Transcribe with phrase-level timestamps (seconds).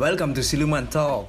[0.00, 1.28] Welcome to Siluman Talk.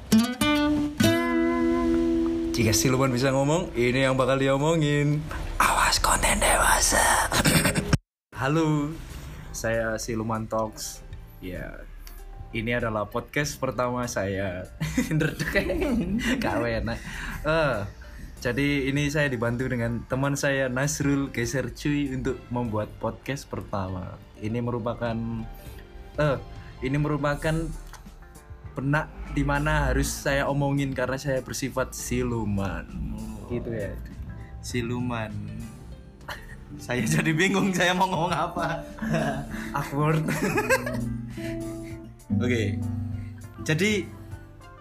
[2.55, 5.19] Jika Siluman bisa ngomong, ini yang bakal diomongin.
[5.59, 7.03] Awas konten dewasa.
[8.39, 8.95] Halo,
[9.51, 11.03] saya Siluman Talks.
[11.43, 11.83] Ya,
[12.55, 14.71] ini adalah podcast pertama saya.
[16.39, 16.95] Kawen.
[17.43, 17.77] Eh,
[18.39, 24.15] jadi ini saya dibantu dengan teman saya Nasrul Geser Cuy untuk membuat podcast pertama.
[24.39, 25.43] Ini merupakan
[26.15, 26.39] eh
[26.87, 27.67] ini merupakan
[28.71, 32.87] benak di mana harus saya omongin karena saya bersifat siluman.
[33.51, 33.91] Gitu ya.
[34.63, 35.31] Siluman.
[36.79, 38.79] Saya jadi bingung saya mau ngomong apa.
[39.75, 40.23] Awkward.
[42.43, 42.79] Oke.
[43.67, 44.07] Jadi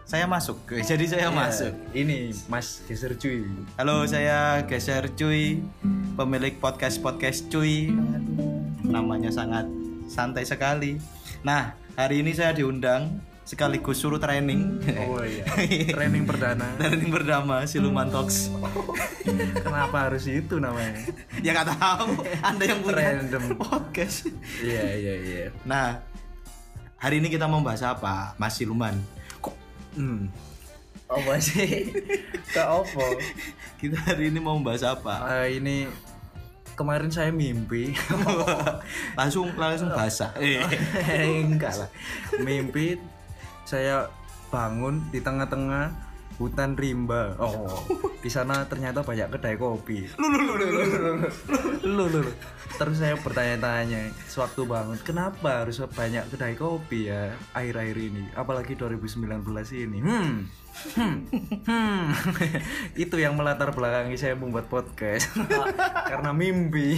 [0.07, 0.59] saya masuk.
[0.71, 1.75] Jadi saya masuk.
[1.95, 3.47] Ini Mas Geser Cuy.
[3.79, 5.63] Halo, saya Geser Cuy,
[6.15, 7.95] pemilik podcast-podcast Cuy.
[8.87, 9.71] Namanya sangat
[10.11, 10.99] santai sekali.
[11.47, 14.79] Nah, hari ini saya diundang sekaligus suruh training.
[15.09, 15.43] Oh iya.
[15.91, 16.71] Training perdana.
[16.81, 18.53] training berdama Siluman Talks.
[19.65, 20.95] Kenapa harus itu namanya?
[21.41, 23.45] ya nggak tahu, Anda yang punya Random.
[23.59, 24.31] podcast.
[24.61, 25.47] Iya iya iya.
[25.65, 25.99] Nah,
[26.97, 28.95] hari ini kita mau bahas apa, Mas Siluman?
[29.39, 29.55] Kok
[29.97, 30.31] Hmm.
[31.11, 31.91] Apa sih?
[32.55, 33.07] Ke apa?
[33.83, 35.43] kita hari ini mau bahas apa?
[35.43, 35.91] Eh, ini
[36.79, 37.91] kemarin saya mimpi.
[39.19, 40.31] langsung langsung basah.
[40.39, 40.63] Eh.
[41.43, 41.91] Enggak lah.
[42.39, 42.95] Mimpi
[43.71, 44.11] saya
[44.51, 46.11] bangun di tengah-tengah
[46.43, 47.37] hutan rimba.
[47.37, 47.85] Oh,
[48.25, 50.09] di sana ternyata banyak kedai kopi.
[50.17, 51.11] Lu lu lu lu lu
[51.85, 52.33] lu lu.
[52.81, 59.29] Terus saya bertanya-tanya sewaktu bangun, kenapa harus banyak kedai kopi ya akhir-akhir ini, apalagi 2019
[59.77, 59.99] ini.
[60.01, 60.49] Hmm.
[60.97, 61.17] Hmm.
[61.69, 62.05] Hmm.
[63.05, 65.29] Itu yang melatar belakangi saya membuat podcast
[66.11, 66.97] karena mimpi.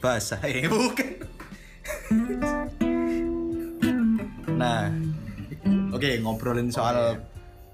[0.00, 1.28] basah eh bukan.
[4.56, 4.88] nah,
[5.92, 7.18] oke ngobrolin soal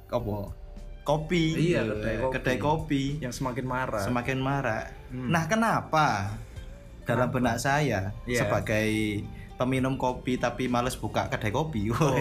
[0.08, 0.36] apa?
[1.05, 1.73] Kopi.
[1.73, 2.35] Iya, kedai kopi.
[2.36, 4.05] Kedai kopi yang semakin marah.
[4.05, 4.92] semakin marak.
[5.08, 6.36] Nah, kenapa
[7.08, 8.45] dalam benak saya Iya.
[8.45, 9.24] sebagai
[9.57, 11.89] peminum kopi tapi males buka kedai kopi?
[11.89, 12.12] Oh.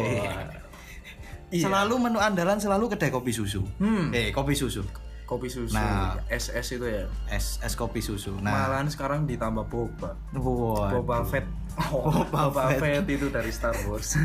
[1.47, 1.67] Iya.
[1.67, 3.63] Selalu menu andalan selalu kedai kopi susu.
[3.79, 4.11] Hmm.
[4.11, 4.83] Eh, kopi susu.
[5.27, 6.15] Kopi susu, Nah.
[6.25, 7.03] SS itu ya.
[7.27, 8.31] Es es kopi susu.
[8.39, 10.15] Nah, Malahan sekarang ditambah boba.
[10.33, 11.43] Wah, Boba Fett.
[11.91, 13.03] Oh, Boba, Fett.
[13.05, 14.15] itu dari Star Wars.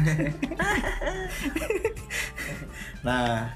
[3.03, 3.51] Nah,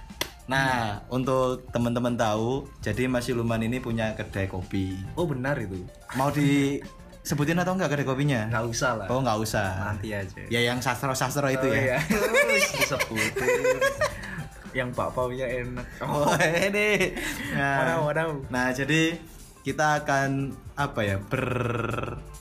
[0.44, 4.98] nah untuk teman-teman tahu, jadi Mas Siluman ini punya kedai kopi.
[5.14, 5.86] oh benar itu.
[6.14, 8.50] Mau disebutin atau enggak kedai kopinya?
[8.50, 9.06] Nggak usah lah.
[9.06, 9.94] Oh, nggak usah.
[9.94, 10.42] Nanti aja.
[10.50, 11.94] Ya yang sastro-sastro itu Oh, ya.
[11.94, 11.98] iya.
[12.74, 13.78] Disebutin.
[14.76, 15.86] Yang bakpaunya enak.
[16.04, 17.16] Oh, ini.
[17.56, 18.30] Nah, Wadaw, wadaw.
[18.52, 19.16] nah, jadi
[19.64, 21.16] kita akan apa ya?
[21.16, 21.42] Ber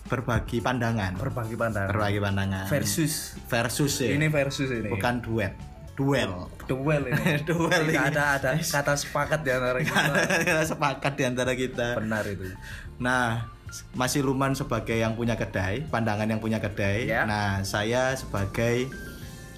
[0.05, 1.17] berbagi pandangan.
[1.17, 1.89] Berbagi pandangan.
[1.89, 2.65] Berbagi pandangan.
[2.69, 3.33] Versus.
[3.49, 4.13] versus ya.
[4.13, 4.91] Ini versus ini.
[4.91, 5.55] bukan duet.
[5.95, 6.51] Duel.
[6.67, 7.39] duel ini.
[7.47, 7.95] Duel ini.
[7.95, 10.11] ada ada kata sepakat di antara kita.
[10.43, 11.87] Kita sepakat di antara kita.
[11.95, 12.51] Benar itu.
[12.99, 13.47] Nah,
[13.95, 17.07] masih Luman sebagai yang punya kedai, pandangan yang punya kedai.
[17.07, 17.23] Ya.
[17.23, 18.91] Nah, saya sebagai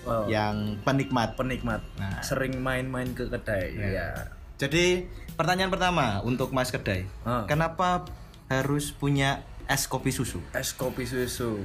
[0.07, 1.35] Oh, yang penikmat.
[1.35, 1.83] penikmat.
[1.99, 2.23] Nah.
[2.23, 3.75] Sering main-main ke kedai.
[3.75, 4.31] Ya.
[4.57, 7.05] Jadi, pertanyaan pertama untuk Mas Kedai.
[7.27, 7.45] Ah.
[7.45, 8.07] Kenapa
[8.47, 10.39] harus punya es kopi susu?
[10.55, 11.59] es kopi susu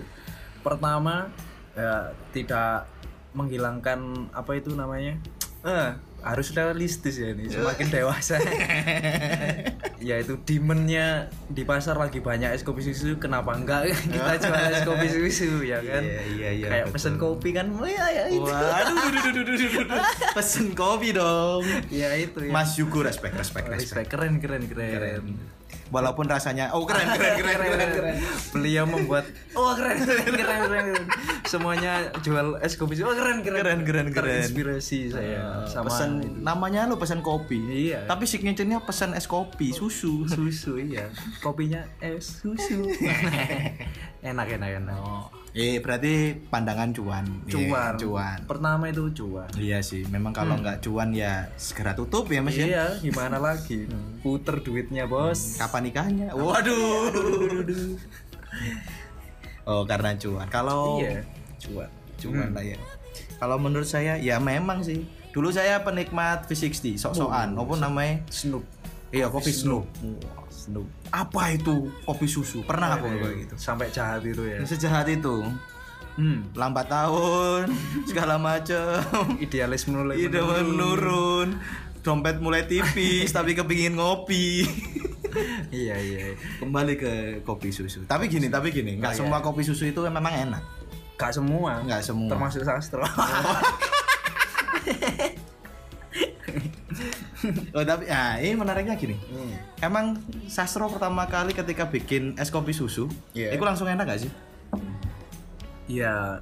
[0.66, 1.30] pertama
[1.72, 2.90] ya tidak
[3.32, 5.16] menghilangkan apa itu namanya
[5.62, 5.88] eh
[6.22, 8.36] harus realistis ya ini semakin dewasa
[10.02, 11.06] ya itu demandnya
[11.46, 15.78] di pasar lagi banyak es kopi susu kenapa enggak kita jual es kopi susu ya
[15.78, 16.94] kan Iya, iya, iya, kayak betul.
[16.98, 20.02] pesen kopi kan ya, ya itu Waduh, duh, duh, duh, duh, duh, duh, duh.
[20.36, 21.62] pesen kopi dong.
[21.88, 24.04] ya itu ya Mas Yugo respect, respect, Oh, respect.
[24.04, 24.08] respect.
[24.10, 25.22] keren keren keren,
[25.92, 28.14] Walaupun rasanya, oh keren, keren, keren, keren, keren.
[28.50, 30.84] Beliau membuat oh keren keren keren keren.
[30.88, 31.04] keren.
[31.44, 32.96] Semuanya jual es kopi.
[33.04, 34.40] Oh keren keren Keren, keren, keren.
[34.40, 37.92] Terinspirasi saya sama Pesen namanya lo pesen kopi.
[37.92, 38.08] Iya.
[38.08, 40.24] Tapi signaturenya pesen es kopi susu.
[40.24, 41.12] susu iya.
[41.44, 42.88] Kopinya es susu.
[44.32, 45.41] enak enak enak.
[45.52, 47.28] Eh berarti pandangan cuan.
[47.44, 47.92] Iya, Cuan.
[48.00, 48.38] cuan.
[48.48, 49.44] Pertama itu cuan.
[49.52, 52.64] Iya sih, memang kalau nggak cuan ya segera tutup ya Mas ya.
[52.64, 53.84] Iya, gimana lagi?
[54.24, 55.60] Puter duitnya, Bos.
[55.60, 56.32] Kapan nikahnya?
[56.32, 57.12] Waduh.
[59.68, 60.48] oh, karena cuan.
[60.48, 61.20] Kalau Iya,
[61.60, 61.88] cuan.
[62.16, 62.78] cuan lah ya.
[63.36, 65.04] Kalau menurut saya ya memang sih.
[65.32, 67.56] Dulu saya penikmat V60, sok-sokan.
[67.56, 68.20] Apa namanya?
[68.28, 68.64] Snoop.
[69.08, 69.84] Iya, kopi Snoop.
[70.00, 70.86] Wah, Snoop.
[71.10, 72.62] Apa itu kopi susu?
[72.62, 73.54] Pernah apa kayak gitu?
[73.56, 74.62] Sampai jahat itu ya.
[74.62, 75.42] Sejahat itu.
[76.12, 76.44] Hmm.
[76.52, 77.72] Lambat tahun,
[78.08, 79.00] segala macem.
[79.38, 81.48] Idealisme mulai Ide mulai menurun.
[82.00, 84.66] Dompet mulai tipis tapi kepingin ngopi.
[85.70, 88.04] iya iya Kembali ke kopi susu.
[88.04, 89.20] Tapi gini, tapi gini, nggak Oh, iya.
[89.20, 90.62] semua kopi susu itu memang enak.
[91.14, 92.28] gak semua Nggak semua.
[92.28, 93.06] termasuk sastro
[97.74, 99.52] oh tapi ah ini menariknya gini Hmm.
[99.80, 100.06] emang
[100.46, 103.52] sastro pertama kali ketika bikin es kopi susu Iya.
[103.52, 104.32] itu langsung enak gak sih
[105.86, 106.38] Ya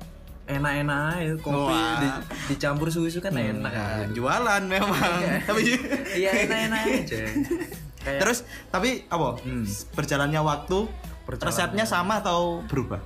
[0.46, 1.96] enak-enak aja kopi Wah.
[1.96, 3.70] di- dicampur susu kan enak.
[3.70, 5.18] Nah, jualan memang
[5.48, 5.78] tapi
[6.12, 7.20] Iya enak-enak aja.
[8.00, 8.38] Kayak terus
[8.68, 9.64] tapi apa Hmm.
[9.90, 10.78] berjalannya waktu
[11.22, 13.00] Perjalanannya- resepnya sama atau berubah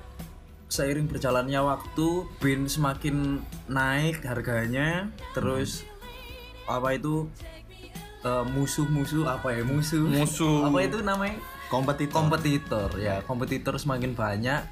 [0.64, 2.08] seiring berjalannya waktu
[2.41, 5.87] bin semakin naik harganya terus
[6.64, 7.29] apa itu
[8.25, 9.62] eh, musuh-musuh apa ya?
[9.62, 10.09] Musuh.
[10.09, 10.73] Musuh.
[10.73, 11.37] apa itu namanya?
[11.69, 12.17] Kompetitor.
[12.17, 13.21] Kompetitor ya.
[13.25, 14.62] Kompetitor semakin banyak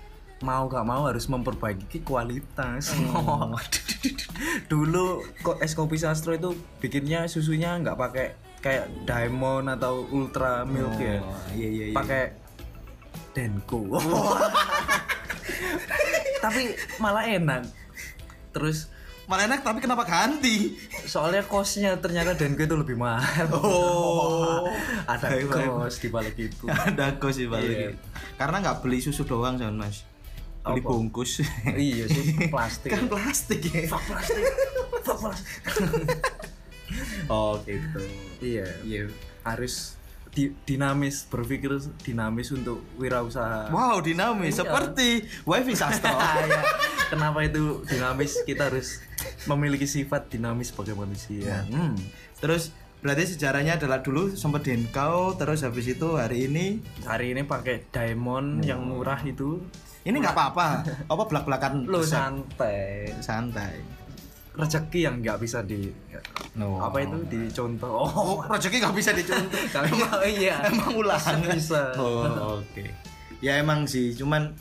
[0.42, 2.90] mau gak mau harus memperbaiki kualitas.
[3.14, 3.54] Oh.
[4.70, 10.98] dulu kok es kopi sastro itu bikinnya susunya nggak pakai kayak diamond atau ultra milk
[10.98, 11.22] ya?
[11.22, 12.42] Oh, iya iya iya pakai
[13.34, 13.86] denko.
[16.44, 17.62] Tapi malah enak.
[18.50, 18.90] Terus
[19.24, 20.74] malah enak tapi kenapa ganti?
[21.04, 23.46] Soalnya kosnya ternyata denko itu lebih mahal.
[23.52, 24.66] Oh.
[25.12, 26.64] ada kos di balik itu.
[26.66, 27.90] Ada kos sih balik Iya.
[28.36, 30.04] karena nggak beli susu doang jangan mas.
[30.62, 30.88] Beli Apa?
[30.88, 31.42] bungkus.
[31.66, 32.24] Iya sih
[32.54, 32.90] plastik.
[32.90, 33.86] Kan plastik ya?
[33.86, 34.44] Fuck plastik.
[35.02, 35.52] Fuck plastik.
[37.26, 38.02] Oh gitu.
[38.38, 38.66] Iya.
[38.82, 39.02] Iya.
[39.42, 39.96] Harus
[40.30, 43.68] di- dinamis berpikir dinamis untuk wirausaha.
[43.68, 44.54] Wow dinamis.
[44.54, 44.60] Iya.
[44.62, 45.08] seperti
[45.42, 46.62] wifi sastro Ya,
[47.12, 48.40] kenapa itu dinamis?
[48.48, 49.04] Kita harus
[49.44, 51.60] memiliki sifat dinamis sebagai manusia.
[51.68, 51.92] Hmm.
[52.40, 52.74] terus
[53.04, 56.80] berarti sejarahnya adalah dulu sempat denkau terus habis itu hari ini?
[57.04, 59.60] Hari ini pakai diamond yang murah itu.
[60.02, 60.66] Ini nggak apa-apa.
[61.06, 63.12] Apa belak belakan lo santai.
[63.20, 63.78] Santai.
[64.52, 65.92] Rezeki yang nggak bisa di
[66.52, 66.76] No.
[66.84, 67.16] apa itu?
[67.30, 67.88] Dicontoh.
[68.04, 69.60] Oh oh rezeki nggak bisa dicontoh.
[69.74, 69.88] Tapi
[70.36, 70.66] iya.
[70.66, 71.94] emang ulangan bisa.
[71.96, 72.84] Oh oke.
[73.38, 74.12] Ya emang sih.
[74.18, 74.52] Cuman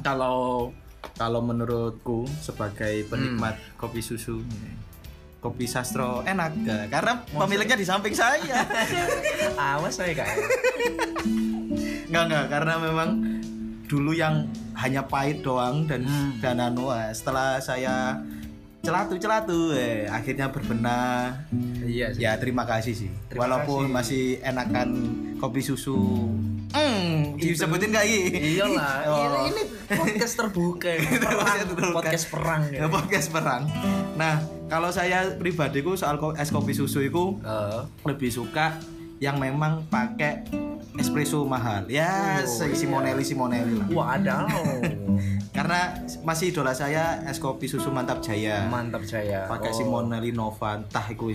[0.00, 0.72] kalau
[1.14, 4.40] kalau menurutku sebagai penikmat kopi susu
[5.40, 6.52] kopi sastro enak.
[6.64, 6.84] Gak?
[6.92, 8.60] karena pemiliknya di samping saya.
[9.76, 10.36] Awas saya kayak
[12.08, 12.44] nggak nggak.
[12.48, 13.08] Karena memang
[13.88, 16.38] dulu yang hanya pahit doang dan Hmm.
[16.40, 18.16] dan anu eh, setelah saya
[18.80, 21.36] celatu celatu eh akhirnya berbenah.
[21.84, 22.20] Iya sih.
[22.24, 23.10] Ya terima kasih sih.
[23.28, 23.94] Terima walaupun kasih.
[23.96, 24.88] masih enakan
[25.36, 25.96] kopi susu
[26.70, 29.46] hmm disebutin gak ini iyalah Oh.
[29.46, 31.00] ini, ini podcast terbuka ya.
[31.18, 31.94] perang terbuka.
[31.94, 33.62] podcast perang ya podcast perang
[34.14, 38.76] nah kalau saya pribadiku soal es kopi susu itu Eh, lebih suka
[39.18, 40.46] yang memang pakai
[40.96, 42.76] espresso mahal ya Oh, si iya.
[42.76, 44.46] Simonelli Simonelli lah wadaw
[45.60, 45.92] karena
[46.22, 48.64] masih idola saya es kopi susu mantap jaya.
[48.66, 49.76] Mantap saya pakai Oh.
[49.76, 51.28] Simonelli Nova entah itu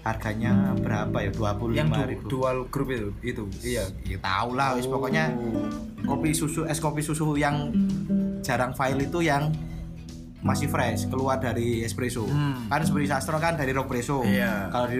[0.00, 2.26] harganya berapa ya 25 yang du- ribu.
[2.28, 3.82] dual grup itu itu iya.
[4.04, 5.34] Ya tahu lah wis pokoknya
[6.00, 7.74] kopi susu es kopi susu yang
[8.40, 9.50] jarang file itu yang
[10.40, 12.22] masih fresh keluar dari espresso.
[12.22, 12.66] Hmm.
[12.66, 14.66] kan seperti sastro kan dari ropresso Iya.
[14.68, 14.98] kalau di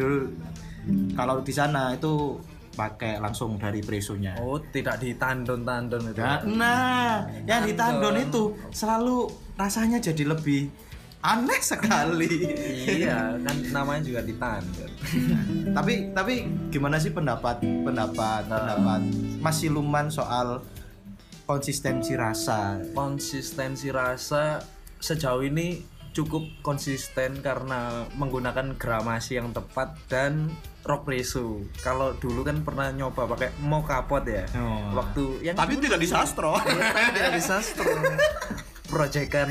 [1.15, 2.35] kalau di sana itu
[2.73, 7.13] pakai langsung dari presonya oh tidak ditandon-tandon itu Nah, nah,
[7.45, 10.73] yang di tandon itu selalu rasanya jadi lebih
[11.23, 12.51] aneh sekali.
[12.83, 14.91] iya kan namanya juga ditandon
[15.77, 16.35] tapi tapi
[16.69, 18.59] gimana sih pendapat pendapat Nah.
[18.59, 19.01] pendapat
[19.39, 20.65] Mas Siluman soal
[21.43, 22.81] konsistensi rasa?
[22.91, 24.63] konsistensi rasa
[24.99, 30.53] sejauh ini cukup konsisten karena menggunakan gramasi yang tepat dan
[30.85, 31.65] rock preso.
[31.81, 33.49] Kalau dulu kan pernah nyoba pakai
[34.05, 34.45] pot ya.
[34.61, 34.93] Oh.
[35.01, 36.53] Waktu yang tidak di sastro.
[37.17, 37.89] tidak di sastro.
[38.93, 39.49] Proyekan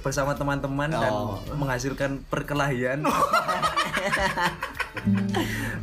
[0.00, 1.36] bersama teman-teman dan Oh.
[1.52, 3.04] menghasilkan perkelahian.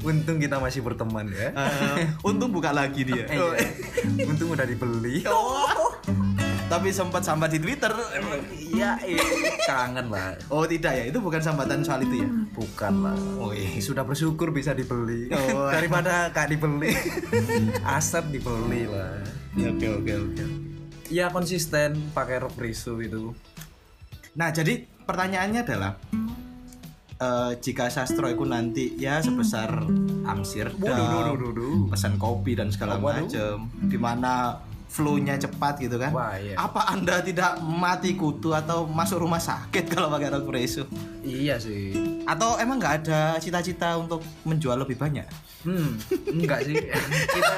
[0.01, 1.53] Untung kita masih berteman ya.
[1.53, 3.25] Eh, untung buka lagi dia.
[3.29, 4.25] Eh, iya.
[4.25, 5.21] Untung udah dibeli.
[5.29, 5.66] Oh.
[6.67, 7.95] Tapi sempat sambat di Twitter.
[8.75, 9.23] Iya, iya.
[9.63, 10.35] kangen lah.
[10.51, 12.29] Oh tidak ya, itu bukan sambatan soal itu ya.
[12.51, 13.15] Bukan lah.
[13.39, 13.79] Oh iya.
[13.79, 15.71] Sudah bersyukur bisa dibeli Oh.
[15.75, 16.91] daripada gak dibeli.
[17.95, 19.15] Aset dibeli lah.
[19.55, 20.43] Oke oke oke.
[21.07, 23.31] Ya konsisten pakai rok risu itu.
[24.35, 25.95] Nah, jadi pertanyaannya adalah
[27.17, 29.87] eh, jika sastro itu nanti ya sebesar
[31.31, 31.87] Waduh, duh.
[31.87, 34.59] pesan kopi dan segala macam, di mana
[34.97, 36.09] flow-nya cepat gitu kan?
[36.09, 36.57] Wah, iya.
[36.57, 40.89] Apa anda tidak mati kutu atau masuk rumah sakit kalau pakai rok preso?
[41.21, 41.93] Iya sih.
[42.25, 45.29] Atau emang nggak ada cita-cita untuk menjual lebih banyak?
[45.61, 46.01] Hmm,
[46.33, 46.75] enggak sih.
[47.37, 47.53] Kita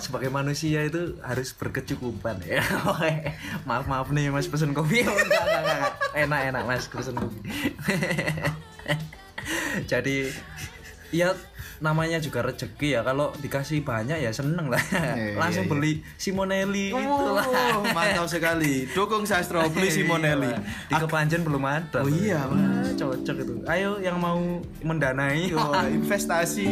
[0.00, 2.64] sebagai manusia itu harus berkecukupan ya.
[2.88, 3.36] Oke.
[3.68, 5.04] maaf maaf nih Mas pesen kopi.
[5.04, 5.94] Enggak, enggak, enggak, enggak.
[6.16, 7.40] Enak enak Mas pesen kopi.
[9.84, 10.32] Jadi
[11.12, 11.36] ya
[11.78, 15.72] namanya juga rezeki ya kalau dikasih banyak ya seneng lah Iya, langsung iya.
[15.72, 18.86] beli Simonelli gitu lah Oh, mantap sekali.
[18.88, 20.50] Dukung Sastro beli Simonelli.
[20.86, 24.38] di Kepanjen belum ada Oh iya, Wah, cocok itu ayo yang mau
[24.80, 25.58] mendanai Yo,
[25.98, 26.68] investasi.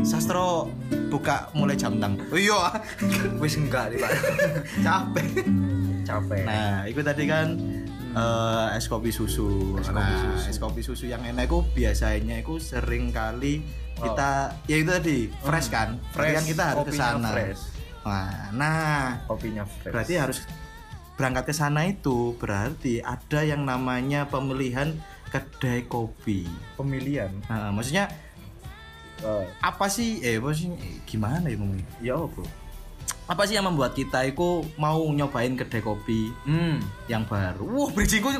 [0.00, 0.72] Sastro
[1.08, 2.32] buka mulai jam 6.
[2.32, 2.72] Oh iya,
[3.36, 4.10] wis enggak nih pak
[4.80, 5.26] capek.
[6.02, 7.46] capek Nah, itu tadi kan
[8.16, 9.78] eh, es kopi susu.
[9.78, 10.46] Es kopi nah, susu.
[10.50, 13.62] es kopi susu yang enak itu biasanya itu sering kali
[14.00, 14.08] Oh.
[14.08, 16.00] kita ya itu tadi fresh kan.
[16.16, 17.28] Fresh kan kita harus ke sana.
[18.00, 20.38] Nah, nah, kopinya fresh berarti harus
[21.20, 24.96] berangkat ke sana itu berarti ada yang namanya pemilihan
[25.28, 26.48] kedai kopi.
[26.80, 28.08] pemilihan Nah, maksudnya
[29.60, 31.86] apa sih eh maksudnya eh, gimana ya ngomongnya?
[32.00, 32.40] ya apa
[33.26, 37.62] Apa sih yang membuat kita itu mau nyobain kedai kopi hmm yang baru.
[37.62, 38.30] Wah, bridgingku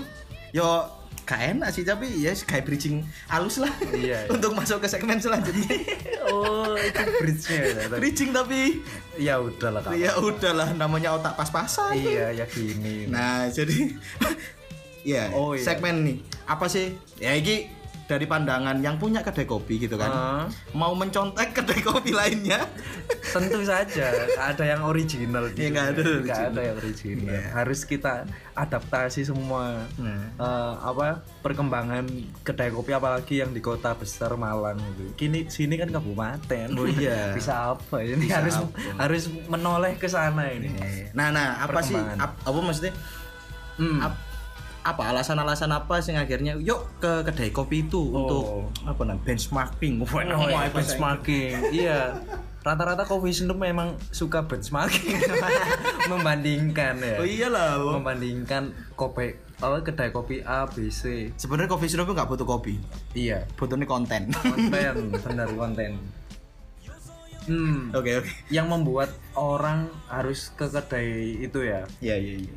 [0.51, 0.83] yo
[1.23, 4.31] gak enak sih tapi ya kayak bridging halus lah Iya, iya.
[4.35, 5.63] untuk masuk ke segmen selanjutnya.
[6.27, 8.83] oh itu bridge-nya ya bridging tapi
[9.15, 11.95] ya udahlah kak ya udahlah namanya otak pas-pasan.
[11.95, 13.95] iya ya gini Nah, jadi
[15.15, 15.63] ya Oh, iya.
[15.63, 16.17] segmen nih.
[16.45, 16.99] Apa sih?
[17.17, 17.71] Ya ini
[18.11, 20.11] dari pandangan yang punya kedai kopi gitu kan.
[20.11, 20.45] Ah.
[20.73, 22.59] Mau mencontek kedai kopi lainnya.
[23.31, 26.51] tentu saja ada yang original Iya, nggak ada Nggak original.
[26.51, 27.43] ada yang original Iya.
[27.55, 28.13] harus kita
[28.55, 30.35] adaptasi semua Nah.
[30.35, 31.07] eh, apa
[31.39, 32.11] perkembangan
[32.43, 37.31] kedai kopi apalagi yang di kota besar Malang itu kini sini kan kabupaten Oh iya.
[37.39, 38.67] bisa apa ini Bisa harus apa?
[38.99, 40.75] harus menoleh ke sana ini
[41.13, 42.19] Nah, nah, apa sih Perkembangan.
[42.19, 42.95] ap- apa maksudnya?
[43.77, 43.99] Hmm.
[44.03, 44.23] Ap-
[44.81, 48.17] apa alasan-alasan apa sih akhirnya yuk ke kedai kopi itu Oh.
[48.17, 48.45] untuk
[48.83, 50.09] apa namanya benchmarking Oh,
[50.49, 51.55] iya, benchmarking.
[51.71, 52.01] iya.
[52.61, 55.17] Rata-rata coffee shop memang suka benchmarking.
[56.13, 57.17] Membandingkan ya.
[57.17, 57.81] Oh iyalah.
[57.81, 57.97] Bo.
[57.97, 61.33] Membandingkan kopi apa kedai kopi A, B, C.
[61.37, 62.77] Sebenarnya coffee shop nggak butuh kopi,
[63.13, 63.49] Iya.
[63.57, 64.29] butuhnya konten.
[64.33, 65.97] Konten, benar konten.
[67.45, 67.89] Hmm.
[67.93, 68.31] Oke oke.
[68.49, 71.89] Yang membuat orang harus ke kedai itu ya.
[71.99, 72.55] Iya iya iya.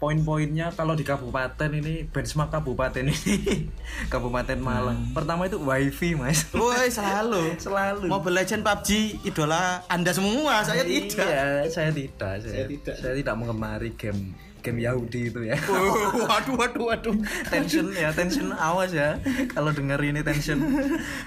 [0.00, 3.68] Poin-poinnya kalau di kabupaten ini benchmark kabupaten ini
[4.12, 5.12] Kabupaten Malang.
[5.12, 6.48] Pertama itu wifi, Mas.
[6.56, 7.60] Woi selalu.
[7.60, 8.08] Selalu.
[8.08, 11.28] Mobile Legend PUBG idola Anda semua, saya tidak.
[11.28, 12.40] Iya, saya tidak.
[12.40, 12.94] Saya, Saya tidak.
[12.96, 15.56] Saya tidak mengemari game game Yahudi itu ya.
[15.70, 17.16] Oh, waduh waduh waduh.
[17.48, 19.16] tension ya, tension awas ya.
[19.48, 20.60] Kalau dengar ini tension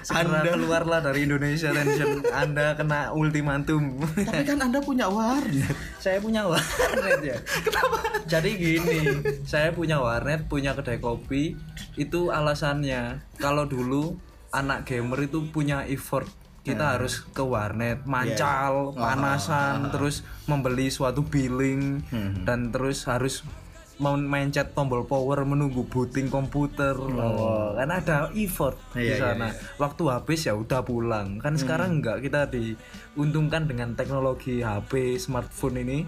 [0.02, 2.22] segera Anda- keluarlah dari Indonesia tension.
[2.30, 3.98] Anda kena ultimatum.
[4.02, 5.74] Tapi kan Anda punya warnet.
[5.98, 7.38] saya punya warnet ya.
[7.62, 7.98] Kenapa?
[8.24, 8.98] Jadi gini,
[9.44, 11.58] saya punya warnet, punya kedai kopi.
[11.96, 13.22] Itu alasannya.
[13.38, 14.16] Kalau dulu
[14.50, 16.30] anak gamer itu punya effort
[16.64, 22.00] kita harus ke warnet, mancal, panasan, terus membeli suatu billing
[22.48, 23.44] dan terus harus
[24.02, 26.96] mencet tombol power menunggu booting komputer.
[26.98, 27.76] Loh.
[27.78, 29.48] kan ada effort di Iya, iya, sana.
[29.78, 31.38] waktu habis ya udah pulang.
[31.44, 36.00] Kan sekarang enggak kita diuntungkan dengan teknologi HP smartphone ini.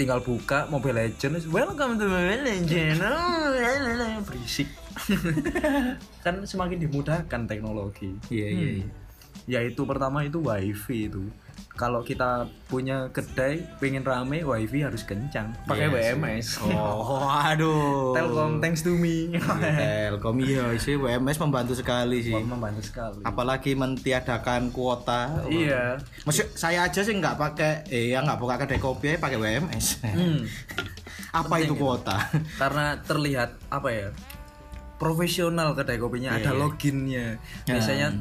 [0.00, 1.44] Tinggal buka Mobile Legends.
[1.44, 3.04] Welcome to Mobile Legends.
[3.04, 4.68] Oh, berisik.
[6.24, 8.16] Kan semakin dimudahkan teknologi.
[8.32, 8.70] Iya iya.
[8.80, 8.84] iya.
[8.88, 9.03] ya
[9.60, 11.24] itu pertama itu wifi itu
[11.74, 16.14] kalau kita punya kedai pengen rame wifi harus kencang pakai Iya sih.
[16.14, 18.14] WMS Oh, aduh.
[18.14, 22.30] Telkom thanks to me Telkom iya sih WMS membantu sekali sih.
[22.32, 25.42] membantu sekali Apalagi mentiadakan kuota.
[25.44, 29.36] iya Maksud saya aja sih nggak pakai eh ya nggak buka kedai kopi aja pakai
[29.36, 29.86] WMS.
[30.00, 30.46] Hmm.
[31.42, 32.30] Apa itu kuota?
[32.54, 34.08] karena terlihat apa ya
[34.94, 38.14] profesional kedai kopinya ada loginnya biasanya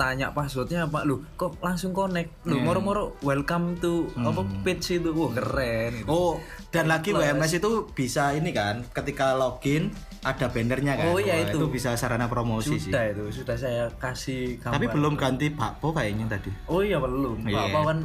[0.00, 5.28] tanya passwordnya apa lu kok langsung connect lu moro-moro welcome to apa page itu wah
[5.28, 6.08] keren gitu.
[6.08, 6.32] Oh,
[6.72, 11.06] dan lagi WMS itu bisa ini kan, ketika login ada bannernya kan.
[11.08, 11.68] Oh, iya, Wah, itu.
[11.68, 12.88] bisa sarana promosi sih.
[12.88, 14.94] sudah itu sudah saya kasih Tapi gambar.
[14.96, 16.48] belum ganti bakpo kayaknya tadi.
[16.66, 17.60] oh iya belum Iya.
[17.68, 17.98] apa kan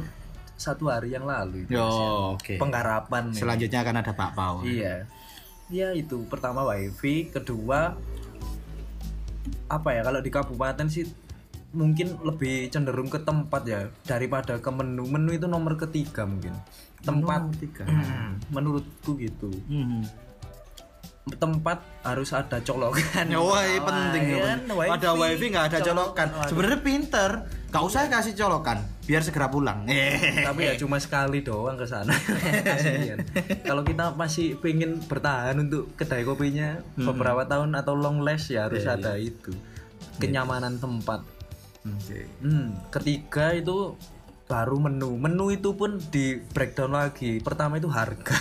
[0.56, 1.84] satu hari yang lalu itu ya.
[2.36, 2.60] oke.
[2.60, 3.40] penggarapan nih.
[3.40, 4.56] Selanjutnya akan ada bakpao.
[4.64, 5.08] Iya.
[5.66, 7.96] Ya itu pertama wifi, kedua
[9.66, 11.06] apa ya kalau di kabupaten sih
[11.74, 15.08] mungkin lebih cenderung ke tempat ya daripada ke menu.
[15.08, 16.54] Menu itu nomor ketiga mungkin.
[17.02, 17.84] Tempat ketiga.
[17.88, 19.50] Hmm, menurutku gitu.
[19.66, 20.06] Hmm.
[21.26, 23.26] Tempat harus ada colokan.
[23.26, 24.94] Ya, wah, penting ya, Kan, Bang.
[24.94, 26.28] Ada wifi nggak ada colokan.
[26.46, 27.30] Sebenarnya pinter.
[27.66, 29.84] Gak usah kasih colokan, biar segera pulang.
[30.48, 32.14] tapi ya cuma sekali doang ke sana
[32.64, 33.20] Kasihan.
[33.66, 38.86] kalau kita masih pengen bertahan untuk kedai kopinya beberapa tahun atau long last ya harus
[38.86, 39.52] ada itu
[40.16, 41.20] kenyamanan tempat
[41.86, 42.20] Oke.
[42.42, 43.94] hmm, ketiga itu
[44.46, 48.38] baru menu menu itu pun di breakdown lagi pertama itu harga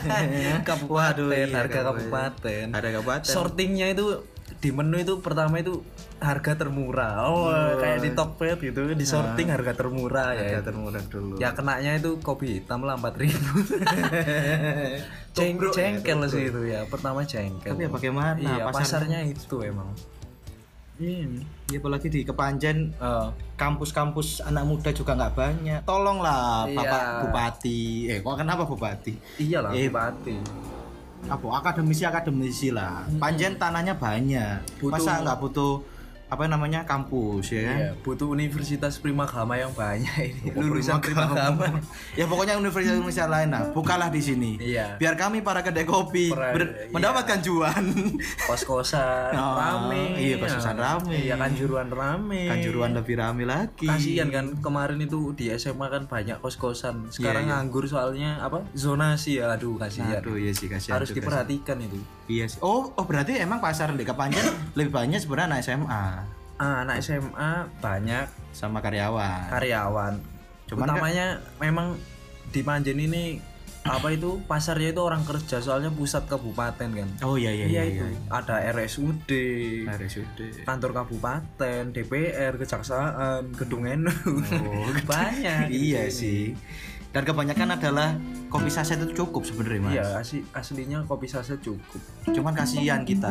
[0.68, 2.66] kabupaten Waduh, iya, harga kabupaten.
[2.72, 3.28] Ada kabupaten.
[3.28, 4.24] sortingnya itu
[4.64, 5.84] di menu itu pertama itu
[6.24, 7.28] harga termurah.
[7.28, 10.40] Oh, kayak di Tokped gitu, di sorting harga termurah ya.
[10.40, 11.36] Harga termurah dulu.
[11.36, 13.28] Ya kenanya itu kopi hitam lah 4000
[15.36, 16.86] Ceng ya, cengkel sih itu ya.
[16.88, 17.74] Pertama cengkel.
[17.74, 18.38] Tapi ya bagaimana?
[18.38, 19.90] Iya, Pasar- pasarnya itu emang.
[20.94, 21.26] Iya,
[21.66, 25.80] ya apalagi di Kepanjen Eh, kampus-kampus anak muda juga nggak banyak.
[25.82, 26.76] Tolonglah Iya.
[26.76, 27.80] Bapak Bupati.
[28.06, 29.14] Eh, kok kenapa Bupati?
[29.36, 30.36] iyalah Eh, bupati.
[31.24, 33.02] Apa akademisi-akademisi lah.
[33.16, 34.60] Panjen tanahnya banyak.
[34.78, 35.82] Butuh- Masa nggak butuh
[36.24, 37.78] apa namanya kampus ya kan?
[37.78, 40.50] Iya, butuh universitas primagama yang banyak ini.
[40.50, 41.68] Oh, Lulusan primagama.
[42.18, 43.62] ya pokoknya universitas-universitas lain lah.
[43.70, 44.56] Bukalah di sini.
[44.56, 44.96] Iya.
[44.96, 46.90] Biar kami para kedai kopi ber- iya.
[46.90, 47.84] mendapatkan cuan.
[48.48, 50.16] Kos-kosan Oh, rame.
[50.16, 51.16] iya, kos-kosan rame.
[51.18, 52.48] Iya, kanjuruan rame.
[52.48, 53.86] Kanjuruan lebih rame lagi.
[53.86, 57.08] Kasihan kan kemarin itu di SMA kan banyak kos-kosan.
[57.08, 57.56] Sekarang Iya, iya.
[57.60, 58.64] nganggur soalnya apa?
[58.72, 59.50] Zonasi ya.
[59.50, 60.18] Aduh, kasihan.
[60.18, 60.98] Aduh iya sih kasihan.
[60.98, 61.98] Harus juga diperhatikan itu.
[62.26, 62.58] Iya sih.
[62.58, 64.44] Oh, oh berarti emang pasar di Kepanjen
[64.78, 66.04] lebih banyak sebenarnya anak SMA
[66.54, 69.50] Ah, anak SMA banyak sama karyawan.
[69.50, 70.14] karyawan.
[70.64, 71.26] Cuman Utamanya
[71.58, 71.98] memang
[72.48, 73.36] di Panjen ini
[73.84, 77.08] apa itu pasarnya itu orang kerja soalnya pusat kabupaten kan.
[77.20, 77.92] Oh iya iya Iya iya.
[77.92, 78.04] itu.
[78.06, 78.18] iya.
[78.30, 79.30] Ada RSUD,
[79.84, 80.38] RSUD.
[80.64, 84.40] kantor kabupaten, DPR, kejaksaan, gedung NU.
[84.40, 85.68] Oh, banyak.
[85.68, 86.56] iya sih.
[87.14, 88.18] Dan kebanyakan adalah
[88.50, 89.92] kopi saset itu cukup sebenarnya mas.
[89.94, 92.02] Iya, asli, aslinya kopi saset cukup.
[92.26, 93.30] Cuman kasihan kita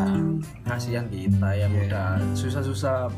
[0.63, 1.83] Kasihan kita yang Iya.
[1.85, 3.11] udah susah-susah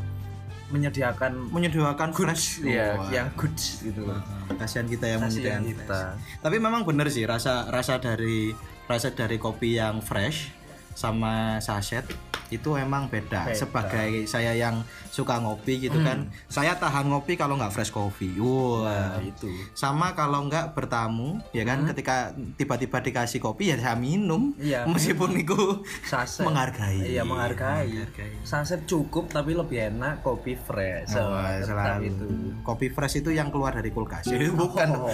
[0.66, 2.66] menyediakan menyediakan fresh.
[2.66, 4.10] ya, yang goods gitu.
[4.58, 5.86] Kasihan kita yang Kasihan menyediakan kita.
[5.86, 6.42] fresh.
[6.42, 8.50] Tapi memang bener sih rasa rasa dari
[8.86, 10.50] rasa dari kopi yang fresh
[10.96, 12.08] sama saset
[12.48, 13.50] itu emang beda.
[13.50, 13.58] Beda.
[13.58, 18.38] Sebagai saya yang suka ngopi gitu kan, saya tahan ngopi kalau nggak fresh coffee.
[18.38, 19.50] Wah, Nah, itu.
[19.74, 24.86] sama kalau nggak bertamu ya kan ketika tiba-tiba dikasih kopi ya saya minum Iya.
[24.86, 25.58] meskipun itu
[26.04, 26.46] Saset.
[26.46, 27.90] menghargai Iya, menghargai.
[27.90, 28.32] Menghargai.
[28.44, 31.12] Saset cukup tapi lebih enak kopi fresh.
[31.12, 32.08] Oh, selalu.
[32.08, 32.26] itu.
[32.62, 35.10] kopi fresh itu yang keluar dari kulkas Ya, bukan Oh.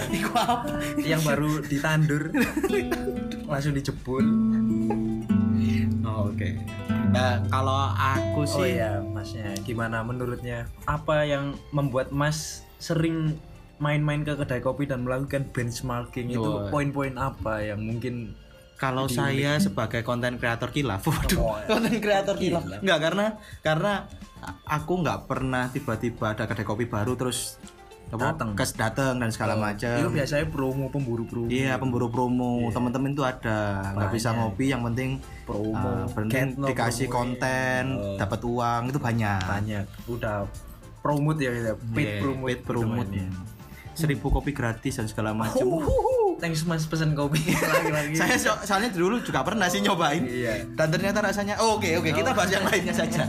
[0.96, 2.28] Yang baru ditandur
[3.50, 4.24] langsung dijebul.
[6.12, 6.48] Oh, oke.
[7.08, 10.68] Nah kalau aku Oh sih iya, Masnya gimana menurutnya?
[10.84, 13.40] Apa yang membuat Mas sering
[13.80, 16.70] main-main ke kedai kopi dan melakukan benchmarking itu Wah.
[16.70, 18.36] poin-poin apa yang mungkin
[18.78, 22.62] kalau saya sebagai konten kreator kilaf waduh Oh, konten kreator kilaf.
[22.82, 23.26] Nggak karena
[23.62, 23.92] karena
[24.66, 27.61] aku nggak pernah tiba-tiba ada kedai kopi baru terus
[28.12, 28.52] apa, Dateng.
[28.52, 31.48] kes dateng dan segala itu macam biasanya promo pemburu promo.
[31.48, 32.68] Iya pemburu promo.
[32.68, 33.80] Teman-teman tuh ada.
[33.96, 35.16] Nggak bisa ngopi yang penting
[35.48, 37.16] Promo, ah, penting get no dikasih promo.
[37.18, 38.16] konten Oh.
[38.20, 39.40] dapat uang itu banyak.
[39.42, 39.84] Banyak.
[40.06, 40.44] Udah
[41.00, 41.72] promote ya gitu.
[41.90, 42.46] paid Iya, promote.
[42.46, 43.08] paid promote.
[43.08, 43.50] Gitu mainnya.
[43.92, 45.68] seribu kopi gratis dan segala macam
[46.38, 47.40] thanks mas pesen kopi.
[47.42, 50.22] Lagi-lagi saya so- soalnya dulu juga pernah sih nyobain.
[50.22, 50.64] Iya.
[50.72, 53.26] dan ternyata rasanya oh, oke oke kita bahas yang lainnya saja.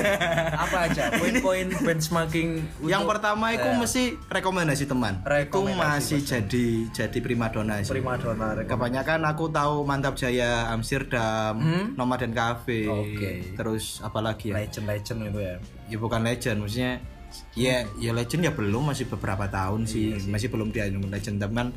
[0.64, 1.12] Apa aja?
[1.16, 2.48] Poin-poin benchmarking
[2.92, 5.20] yang untuk pertama itu mesti rekomendasi teman.
[5.20, 7.92] Itu Rekomendasi masih jadi jadi primadona sih.
[7.92, 11.58] Primadona kebanyakan aku tahu mantap jaya Amsterdam
[11.94, 13.54] Nomaden Cafe Oke.
[13.54, 14.60] terus apalagi ya?
[14.60, 15.56] Legend-legend itu ya?
[15.88, 16.92] Ya bukan legend maksudnya
[17.52, 20.16] ya ya legend ya belum masih beberapa tahun sih.
[20.28, 21.68] Masih belum dia legend tapi kan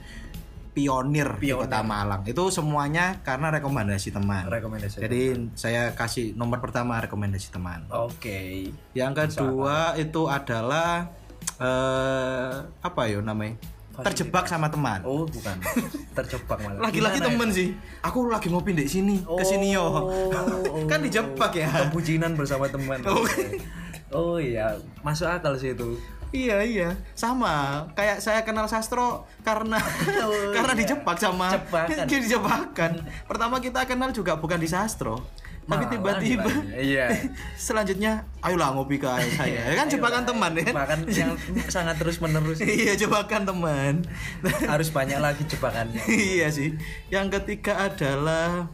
[0.72, 1.68] pionir, di Pionir.
[1.68, 2.22] kota Malang.
[2.24, 4.48] Itu semuanya karena rekomendasi teman.
[4.48, 5.22] Rekomendasi jadi
[5.56, 7.84] saya kasih nomor pertama rekomendasi teman.
[7.92, 8.72] Oke.
[8.96, 11.12] Yang kedua itu adalah
[11.60, 13.60] eh apa ya namanya?
[13.92, 15.04] Terjebak sama teman.
[15.04, 15.60] Oh bukan.
[16.16, 16.80] Terjebak malah.
[16.88, 17.76] Lagi-lagi temen sih.
[18.08, 19.36] Aku lagi ngopi di sini ya?
[19.36, 19.84] ke sini yo.
[19.84, 20.32] Oh,
[20.92, 21.68] kan dijebak ya.
[21.92, 23.04] Kebucinan bersama teman.
[23.04, 23.28] Oh.
[24.16, 24.80] oh iya.
[25.04, 26.00] Masuk akal sih itu
[26.32, 29.76] Iya iya sama kayak saya kenal sastro karena
[30.26, 30.80] Oh, karena iya.
[30.80, 32.08] dijebak sama Jebakan.
[32.12, 32.92] Dijebakan.
[33.28, 35.20] Pertama kita kenal juga bukan di sastro,
[35.68, 36.76] tapi tiba-tiba ditanya.
[36.80, 37.06] iya
[37.60, 39.76] selanjutnya ayolah ngopi ke saya.
[39.76, 40.72] Ya kan jebakan teman ya.
[40.72, 41.36] bahkan yang
[41.68, 44.08] sangat terus menerus iya jebakan teman.
[44.72, 46.80] harus banyak lagi jebakannya iya sih.
[47.12, 48.72] Yang ketiga adalah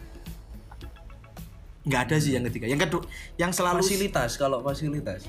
[1.89, 2.69] nggak ada sih yang ketiga.
[2.69, 3.01] Yang kedua
[3.41, 5.25] yang selalu fasilitas kalau fasilitas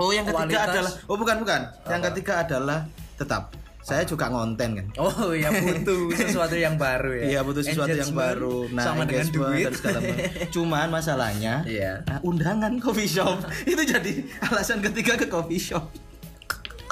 [0.00, 0.68] Oh yang ketiga Kualitas.
[0.72, 1.60] adalah oh bukan bukan.
[1.88, 2.78] Yang ketiga adalah
[3.16, 3.42] tetap
[3.82, 4.86] saya juga ngonten kan.
[5.02, 8.70] oh ya butuh sesuatu yang baru ya Iya butuh sesuatu yang baru.
[8.70, 10.26] Nah, sama dengan duit dan segala macam.
[10.54, 15.90] Cuman masalahnya iya nah, undangan coffee shop itu jadi alasan ketiga ke coffee shop.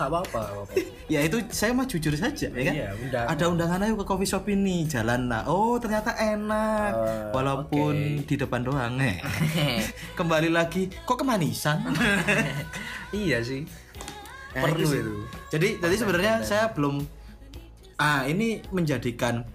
[0.00, 0.64] Gak apa-apa.
[1.12, 2.74] Ya itu saya mah jujur saja ya kan.
[2.74, 3.28] Iya, undangan.
[3.28, 5.44] Ada undangan ayo ke coffee shop ini jalan lah.
[5.44, 6.92] Oh ternyata enak.
[6.96, 9.20] Oh, Walaupun di depan doang eh.
[10.18, 11.84] Kembali lagi kok kemanisan.
[13.12, 13.68] iya sih
[14.50, 14.98] Nah, perlu sih.
[14.98, 15.14] itu
[15.54, 17.06] Jadi jadi sebenarnya saya belum
[18.02, 19.46] ah ini menjadikan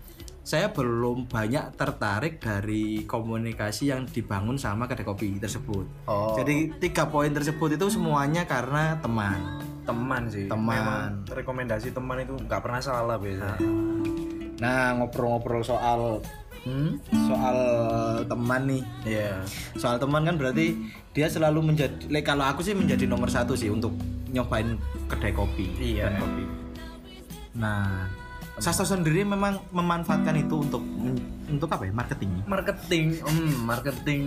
[0.45, 6.05] saya belum banyak tertarik dari komunikasi yang dibangun sama kedai kopi tersebut.
[6.05, 6.37] Oh.
[6.37, 9.74] Jadi tiga poin tersebut itu semuanya karena teman.
[9.85, 10.45] Teman sih.
[10.45, 10.75] Teman.
[10.75, 13.61] Memang rekomendasi teman itu nggak pernah salah biasa.
[14.57, 16.19] Nah ngobrol-ngobrol soal
[16.65, 16.97] Hmm?
[17.29, 17.57] soal
[18.25, 18.81] teman nih.
[19.05, 19.37] Iya.
[19.77, 20.73] Soal teman kan berarti
[21.13, 23.93] dia selalu menjadi, le- kalau aku sih menjadi nomor satu sih untuk
[24.33, 24.73] nyobain
[25.05, 25.69] kedai kopi.
[25.77, 26.09] Iya.
[26.09, 26.43] dan kopi.
[27.61, 28.09] Nah,
[28.57, 30.81] Sastro sendiri memang memanfaatkan itu untuk
[31.45, 32.31] untuk apa ya marketing.
[32.49, 34.21] Marketing, hmm, marketing.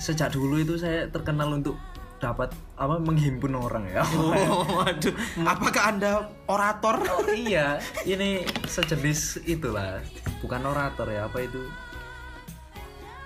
[0.00, 1.76] Sejak dulu itu saya terkenal untuk
[2.22, 4.06] dapat apa menghimpun orang ya.
[4.14, 5.10] Oh, waduh.
[5.50, 7.02] Apakah anda orator?
[7.02, 9.98] Oh iya, ini sejenis itulah.
[10.38, 11.58] Bukan orator ya, apa itu?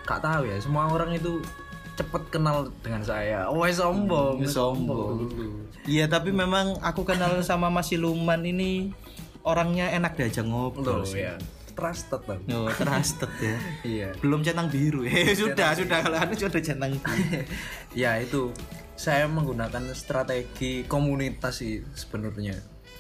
[0.09, 1.44] Gak tahu ya, semua orang itu
[1.96, 3.44] cepet kenal dengan saya.
[3.52, 5.28] Oh, sombong, Hmm, sombong.
[5.85, 8.96] Iya, tapi memang aku kenal sama Mas Siluman ini
[9.44, 11.02] orangnya enak diajak ngobrol.
[11.02, 11.24] Loh sih.
[11.24, 11.37] ya,
[11.72, 12.38] trusted loh.
[12.52, 13.56] Oh, trusted ya.
[13.96, 14.09] Iya.
[14.20, 15.04] Belum centang biru.
[15.04, 17.44] Eh, sudah, sudah kalau anda sudah centang biru.
[17.96, 18.52] ya itu,
[18.96, 22.56] saya menggunakan strategi komunitas sih sebenarnya.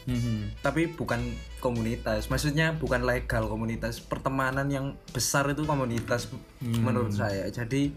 [0.06, 0.62] Mhm.
[0.62, 1.18] Tapi bukan
[1.58, 6.30] komunitas, maksudnya bukan legal komunitas, pertemanan yang besar itu komunitas
[6.62, 7.50] menurut saya.
[7.50, 7.90] Jadi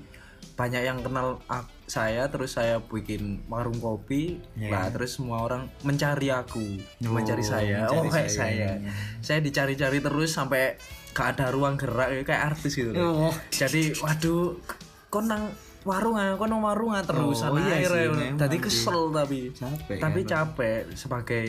[0.58, 1.40] banyak yang kenal
[1.88, 8.08] saya, terus saya bikin warung kopi, lah terus semua orang mencari aku, mencari saya, mencari
[8.08, 8.70] oh kayak saya.
[8.76, 8.92] saya.
[9.24, 10.76] Saya dicari-cari terus sampai
[11.14, 12.92] gak ada ruang gerak kayak artis gitu.
[12.98, 13.32] Oh.
[13.54, 14.58] Jadi waduh,
[15.08, 15.52] kok nang
[15.88, 17.80] warung kok nang warung terus Oh, iya
[18.36, 18.64] Jadi sih.
[18.64, 21.46] kesel tapi Capek tapi kan, capek sebagai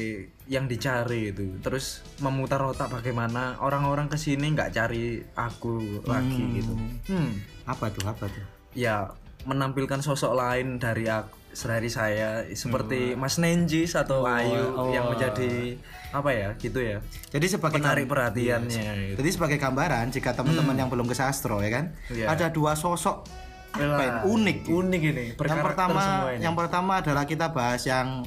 [0.47, 6.75] yang dicari itu terus memutar otak bagaimana orang-orang ke sini nggak cari aku lagi gitu
[7.11, 7.33] hmm
[7.67, 8.07] Apa tuh?
[8.07, 8.45] Apa tuh?
[8.71, 9.11] ya
[9.43, 14.95] menampilkan sosok lain dari aku dari saya seperti Mas Nenjis atau Ayu oh.
[14.95, 15.75] yang menjadi
[16.15, 17.03] apa ya gitu ya
[17.35, 19.19] Jadi sebagai menarik perhatiannya gitu.
[19.19, 22.31] Jadi sebagai gambaran jika teman-teman yang belum ke sastro ya kan, Iya.
[22.31, 23.27] ada dua sosok
[23.73, 24.59] apa ya, unik.
[24.67, 28.27] unik ini Yang pertama, ini yang pertama adalah kita bahas yang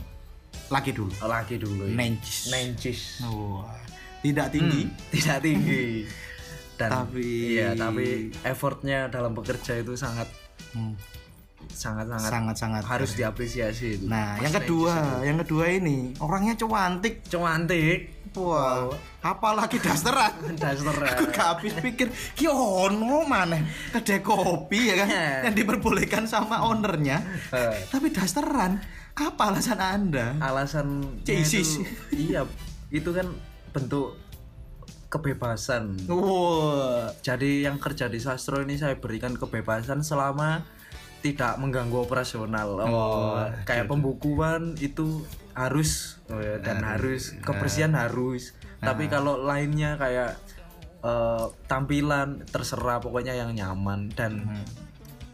[0.68, 1.12] laki dulu.
[1.20, 1.94] laki dulu ya.
[1.94, 2.50] Nenjis.
[2.50, 3.76] Nenjis Wah,
[4.20, 4.88] tidak tinggi.
[5.12, 6.08] tidak tinggi
[6.80, 10.26] dan Tapi- iya tapi effortnya dalam bekerja itu sangat
[10.74, 10.98] Hmm,
[11.70, 12.82] sangat sangat Sangat-sangat.
[12.84, 17.22] harus diapresiasi itu Nah, yang kedua, yang kedua ini orangnya cantik.
[17.24, 18.90] cantik Wah,
[19.22, 20.34] apalagi dasteran.
[20.62, 23.62] daster Aku gak habis pikir, ki ono mana
[23.94, 25.10] kedai kopi ya kan
[25.50, 27.22] yang diperbolehkan sama ownernya.
[27.54, 28.82] Eh, Tapi dasteran,
[29.14, 30.34] apa alasan Anda?
[30.42, 31.86] alasan Jesus.
[32.10, 32.42] iya
[32.90, 33.30] itu kan
[33.70, 34.18] bentuk
[35.14, 40.66] kebebasan Wah, jadi yang kerja di sastro ini saya berikan kebebasan selama
[41.22, 45.22] tidak mengganggu operasional oh, kayak pembukuan itu
[45.54, 48.54] harus oh ya, dan harus kebersihan harus.
[48.84, 50.36] Tapi kalau lainnya kayak
[51.02, 54.44] eh, tampilan terserah pokoknya yang nyaman dan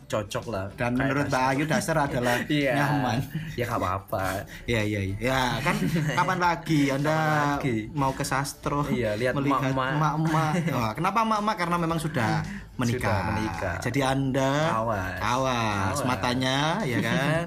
[0.10, 2.74] cocok lah dan menurut Mbak Ayu daster adalah Iya.
[2.76, 3.22] nyaman.
[3.54, 5.15] ya gak apa-apa Iya iya iya.
[5.22, 5.78] Ya kan
[6.17, 7.13] kapan lagi Anda
[7.56, 7.93] lagi?
[7.93, 8.82] mau ke sastro?
[8.89, 10.52] Iya, lihat melihat emak-emak.
[10.76, 11.56] Wah, kenapa emak-emak?
[11.56, 12.41] Karena memang sudah
[12.76, 13.06] menikah.
[13.06, 13.76] Sudah menikah.
[13.80, 15.19] Jadi Anda Awas.
[15.22, 16.00] awas, Awas.
[16.04, 17.45] matanya ya kan.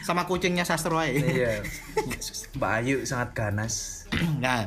[0.00, 1.12] Sama kucingnya sastro aja.
[1.12, 1.60] iya
[2.56, 4.08] Mbak Ayu sangat ganas
[4.40, 4.66] Nah,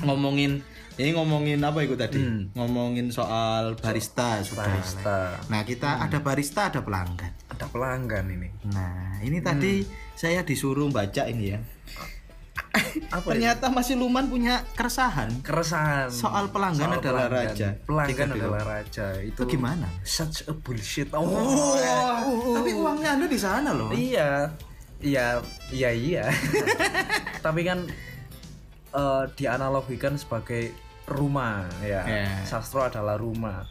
[0.00, 0.60] ngomongin
[0.98, 2.18] ini ngomongin apa itu tadi?
[2.18, 2.50] Hmm.
[2.52, 4.66] Ngomongin soal barista sudah.
[4.66, 7.30] barista Nah, kita ada barista, ada pelanggan.
[7.48, 9.82] ada pelanggan ini Nah, ini tadi
[10.14, 11.60] saya disuruh baca ini ya.
[13.14, 13.34] apa ya?
[13.34, 15.30] Ternyata masih Luman punya keresahan.
[15.40, 17.78] keresahan Soal pelanggan adalah raja.
[17.86, 19.86] pelanggan Jika adalah raja itu Itu gimana?
[20.02, 22.22] such a bullshit oh, Wah,
[22.58, 23.88] tapi uangnya Anda di sana loh.
[23.94, 24.50] iya
[24.98, 25.38] iya
[25.70, 26.24] iya iya
[27.46, 27.86] tapi kan
[28.92, 30.74] eh, dianalogikan sebagai
[31.08, 32.28] rumah ya Ya.
[32.44, 33.64] sastro adalah rumah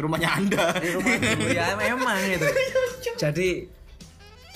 [0.00, 0.64] Rumahnya Anda.
[0.80, 1.12] Di rumah
[1.52, 2.48] ya memang itu
[3.22, 3.68] jadi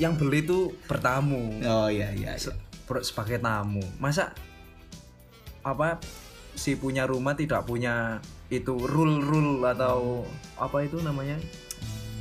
[0.01, 2.33] yang beli itu bertamu Oh iya iya.
[2.33, 2.53] iya.
[3.05, 4.33] Sebagai tamu masa
[5.61, 6.01] apa
[6.55, 10.25] si punya rumah tidak punya itu rule rule atau
[10.57, 11.37] apa itu namanya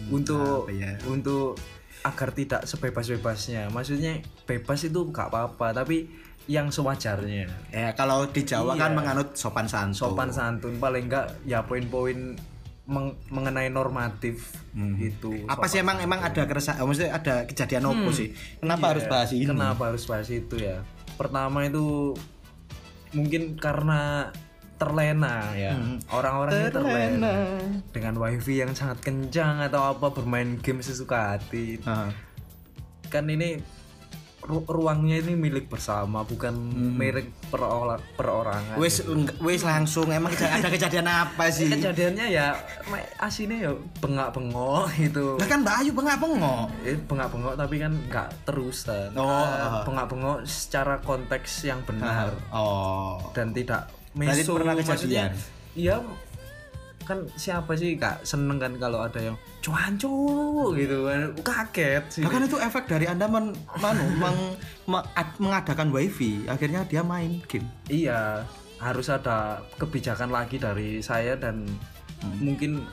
[0.10, 0.92] untuk apa ya?
[1.08, 1.56] untuk
[2.04, 6.12] agar tidak sebebas bebasnya maksudnya bebas itu gak apa apa tapi
[6.45, 8.97] yang sewajarnya Ya kalau di Jawa kan Iya.
[8.97, 9.95] menganut sopan santun.
[9.95, 12.36] sopan santun paling enggak ya poin-poin
[12.84, 14.60] meng- mengenai normatif
[14.99, 16.84] itu Apa sih emang emang ada keresahan?
[16.84, 18.36] Maksudnya ada kejadian apa sih?
[18.58, 19.45] Kenapa Iya, harus bahas ini?
[19.45, 20.84] Kenapa harus bahas itu ya?
[21.13, 22.12] Pertama itu
[23.12, 24.34] mungkin karena
[24.75, 25.79] terlena ya.
[26.10, 27.36] Orang-orang ini terlena
[27.93, 31.79] dengan wifi yang sangat kencang atau apa bermain game sesuka hati.
[31.84, 32.12] Ah.
[33.08, 33.63] Kan ini
[34.43, 36.51] ru- ruangnya ini milik bersama bukan
[36.93, 38.99] milik perola- perorangan Wis
[39.39, 41.67] wis langsung emang ada kejadian apa sih?
[41.69, 42.53] kejadiannya ya
[43.17, 46.65] aslinya ya bengak-bengok itu Lah kan Mbak Ayu bengak-bengok.
[46.84, 49.45] eh, bengak-bengok tapi kan nggak terusan Oh.
[49.45, 53.17] Eh, bengak-bengok secara konteks yang benar Oh.
[53.32, 55.32] dan tidak Berarti meso pernah kejadian?
[55.73, 55.97] iya
[57.04, 60.12] kan siapa sih kak seneng kan kalau ada yang cuancu
[60.74, 65.38] gitu kan kaget sih Lah kan itu efek dari Anda men, manu, meng- me- ad-
[65.38, 67.68] mengadakan wifi, akhirnya dia main game.
[67.88, 68.44] iya
[68.78, 69.38] harus ada
[69.76, 71.63] kebijakan lagi dari saya dan
[72.20, 72.39] Hmm.
[72.42, 72.88] mungkin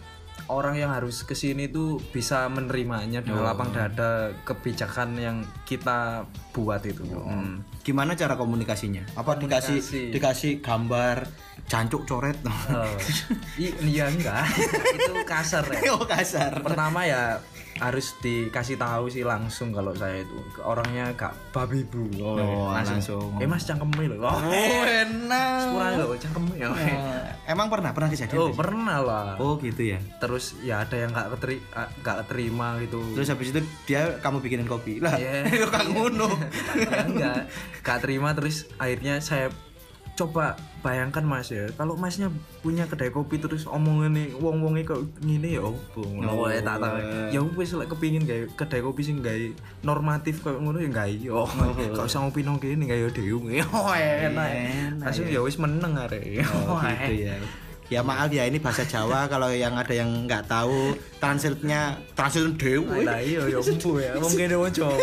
[0.50, 3.24] orang yang harus ke sini tuh bisa menerimanya Oh.
[3.24, 4.10] dengan lapang dada
[4.42, 7.62] kebijakan yang kita buat itu Hmm.
[7.80, 9.14] Gimana cara komunikasinya?
[9.14, 10.02] Apa dikasih Komunikasi.
[10.10, 11.16] dikasih gambar
[11.64, 12.36] cancuk coret?
[12.42, 12.98] Oh.
[13.56, 14.44] Iya enggak
[14.96, 16.58] itu kasar ya oh kasar.
[16.60, 17.38] pertama ya
[17.76, 23.40] harus dikasih tahu sih langsung kalau saya itu orangnya gak babi bu Oh, langsung.
[23.40, 25.60] eh mas cangkemnya loh oh, Oh, enak.
[25.70, 28.38] kurang loh cangkemnya Eh, Emang pernah pernah kejadian?
[28.38, 29.98] oh pernah lah Oh gitu ya.
[30.16, 34.38] terus ya ada yang gak keteri ah, gak keterima gitu Terus habis itu dia kamu
[34.38, 35.02] bikinin kopi.
[35.02, 35.50] Lah, Iya.
[35.58, 36.30] itu kan ngono.
[36.78, 37.36] Ya, enggak
[37.82, 39.50] gak terima terus akhirnya saya
[40.20, 40.52] coba
[40.84, 41.64] bayangkan mas ya.
[41.72, 42.28] Kalau masnya
[42.60, 46.04] punya kedai kopi terus omongin nih wong wongnya kok gini ya opo?
[46.04, 46.96] Ngono Oh, wae tak tahu.
[47.32, 49.48] Ya wis lek kepingin gawe kedai kopi sing gawe
[49.80, 51.48] normatif kayak ngono ya gawe yo.
[51.96, 53.64] Kok usah ngopi nang kene gawe dhewe.
[53.72, 54.50] Oh enak.
[54.50, 55.40] Enak, langsung ya.
[55.40, 56.44] wis meneng arek.
[56.44, 57.36] Oh gitu ya.
[57.90, 59.26] Ya maaf ya ini bahasa Jawa.
[59.32, 63.02] Kalau yang ada yang nggak tahu translate-nya translate dewe.
[63.02, 64.14] lah iya ya empu ya?
[64.16, 64.94] Kene wong Jawa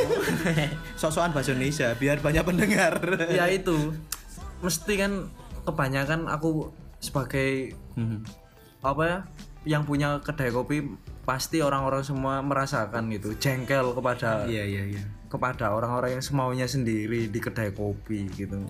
[0.96, 2.96] Sok-sokan bahasa Indonesia biar banyak pendengar.
[3.28, 3.92] ya itu
[4.60, 5.12] mesti kan
[5.64, 8.22] kebanyakan aku sebagai Hmm.
[8.80, 9.18] apa ya
[9.68, 10.86] yang punya kedai kopi
[11.24, 15.04] pasti orang-orang semua merasakan itu jengkel kepada Iya iya iya.
[15.28, 18.64] kepada orang-orang yang semaunya sendiri di kedai kopi gitu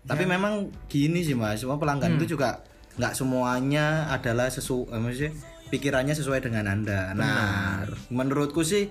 [0.00, 2.18] Tapi memang gini sih Mas, semua pelanggan Hmm.
[2.18, 2.64] itu juga
[2.96, 5.36] nggak semuanya adalah sesu eh, maksudnya
[5.68, 7.12] pikirannya sesuai dengan Anda.
[7.12, 8.90] Nah, menurutku sih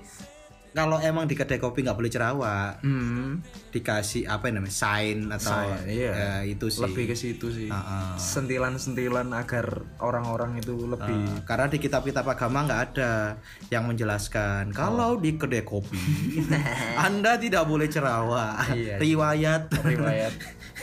[0.69, 3.41] kalau emang di kedai kopi nggak boleh cerawak, hmm,
[3.73, 6.11] dikasih apa namanya sign atau Sign, iya.
[6.13, 6.85] ya, itu sih.
[6.85, 8.09] lebih ke situ sih Heeh.
[8.17, 13.41] sentilan-sentilan agar orang-orang itu lebih Uh, karena di kitab-kitab agama nggak ada
[13.73, 15.97] yang menjelaskan kalau di kedai kopi
[17.07, 18.71] Anda tidak boleh cerawak.
[18.77, 18.95] Iya.
[19.01, 19.73] Riwayat.
[19.83, 20.33] riwayat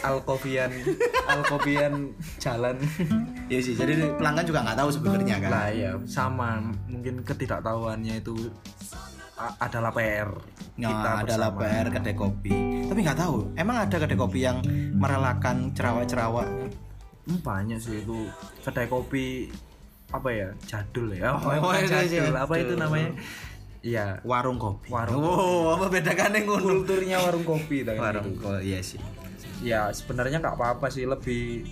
[0.04, 0.68] alkopian
[1.24, 2.76] alkopian jalan
[3.48, 3.72] ya sih.
[3.72, 5.50] Jadi pelanggan juga nggak tahu sebenarnya kan.
[5.50, 8.36] lah ya sama mungkin ketidaktahuannya itu
[9.36, 10.30] adalah PR
[10.76, 11.72] Nah, adalah bersama.
[11.72, 12.52] PR kedai kopi.
[12.84, 14.60] Tapi nggak tahu, emang ada kedai kopi yang
[14.92, 16.48] merelakan cerawak-cerawak?
[17.24, 18.28] Hmm, banyak sih itu
[18.60, 19.48] kedai kopi
[20.06, 23.10] apa ya jadul ya oh, Oh, itu jadul apa itu namanya
[23.82, 24.88] iya Warung kopi.
[24.88, 26.62] Warung Oh, apa bedakannya ngono?
[26.62, 27.92] kulturnya warung kopi gitu.
[27.92, 29.00] Warung kopi, iya sih.
[29.58, 31.64] ya sebenarnya nggak apa-apa sih lebih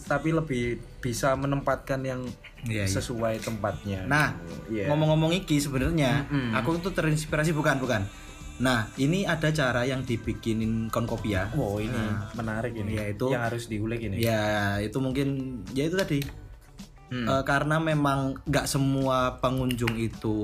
[0.00, 0.64] tapi lebih
[0.98, 2.22] bisa menempatkan yang
[2.64, 2.88] Iya, iya.
[2.88, 4.32] sesuai tempatnya Nah,
[4.66, 4.88] Iya.
[4.88, 6.56] ngomong-ngomong iki sebenarnya Mm-mm.
[6.56, 8.02] aku tuh terinspirasi bukan bukan.
[8.56, 11.50] Nah, ini ada cara yang dibikinin konkopia.
[11.52, 15.28] wow ini menarik ini Ya, itu- yang harus diulik ini Ya, itu mungkin
[15.70, 16.20] ya itu tadi.
[17.04, 17.28] Hmm.
[17.28, 20.36] Eh, karena memang nggak semua pengunjung itu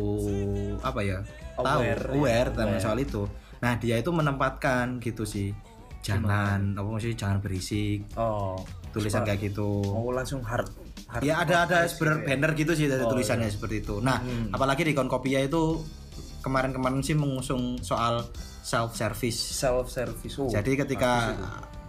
[0.79, 1.19] apa ya
[1.57, 2.85] tahu Aware, aware ya, tentang aware.
[2.85, 3.23] soal itu.
[3.59, 5.57] Nah dia itu menempatkan gitu sih,
[6.01, 8.57] jangan apa sih jangan berisik oh
[8.93, 9.69] tulisan kayak gitu.
[9.85, 10.67] mau langsung hard,
[11.07, 13.99] hard Ya ada ada sebenarnya banner gitu sih dari Oh, tulisannya seperti itu.
[13.99, 14.51] Nah Hmm.
[14.51, 15.79] apalagi di Konkopia itu
[16.41, 18.25] kemarin-kemarin sih mengusung soal
[18.61, 19.37] self service.
[19.37, 21.35] self service oh, Jadi ketika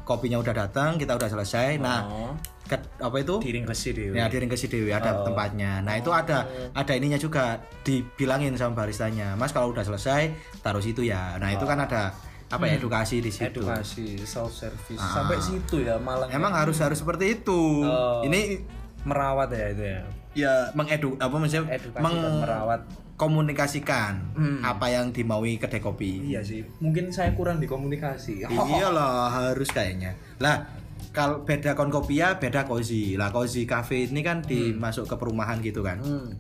[0.04, 2.34] kopinya udah datang kita udah selesai, nah oh,
[2.64, 5.24] ke- apa itu diring resi deh Ya di Ringkesi Dewi ada Oh.
[5.24, 5.80] tempatnya.
[5.80, 9.34] Nah itu ada ada ininya juga dibilangin sama baristanya.
[9.34, 11.36] Mas kalau udah selesai taruh situ ya.
[11.36, 12.12] Nah itu kan ada
[12.52, 13.60] apa ya edukasi di situ.
[13.60, 13.72] Hmm.
[13.74, 15.24] edukasi self service Ah.
[15.24, 17.82] sampai situ ya malah Emang harus harus seperti itu.
[17.82, 18.22] Oh.
[18.22, 18.60] Ini
[19.02, 22.82] merawat ya itu ya ya mengedu apa maksudnya edukasi dan merawat
[23.14, 24.60] mengkomunikasikan Hmm.
[24.62, 26.26] apa yang dimaui kedai kopi.
[26.26, 30.18] iya sih mungkin saya kurang di komunikasi Iya lah harus kayaknya.
[30.38, 30.66] Lah
[31.12, 33.14] kalau beda konkopia beda cozy.
[33.14, 36.00] Lah cozy cafe ini kan dimasuk ke perumahan gitu kan.
[36.00, 36.34] Hmm.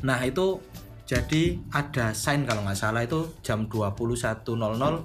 [0.00, 0.58] Nah itu
[1.12, 5.04] jadi ada sign kalau nggak salah itu jam 21.00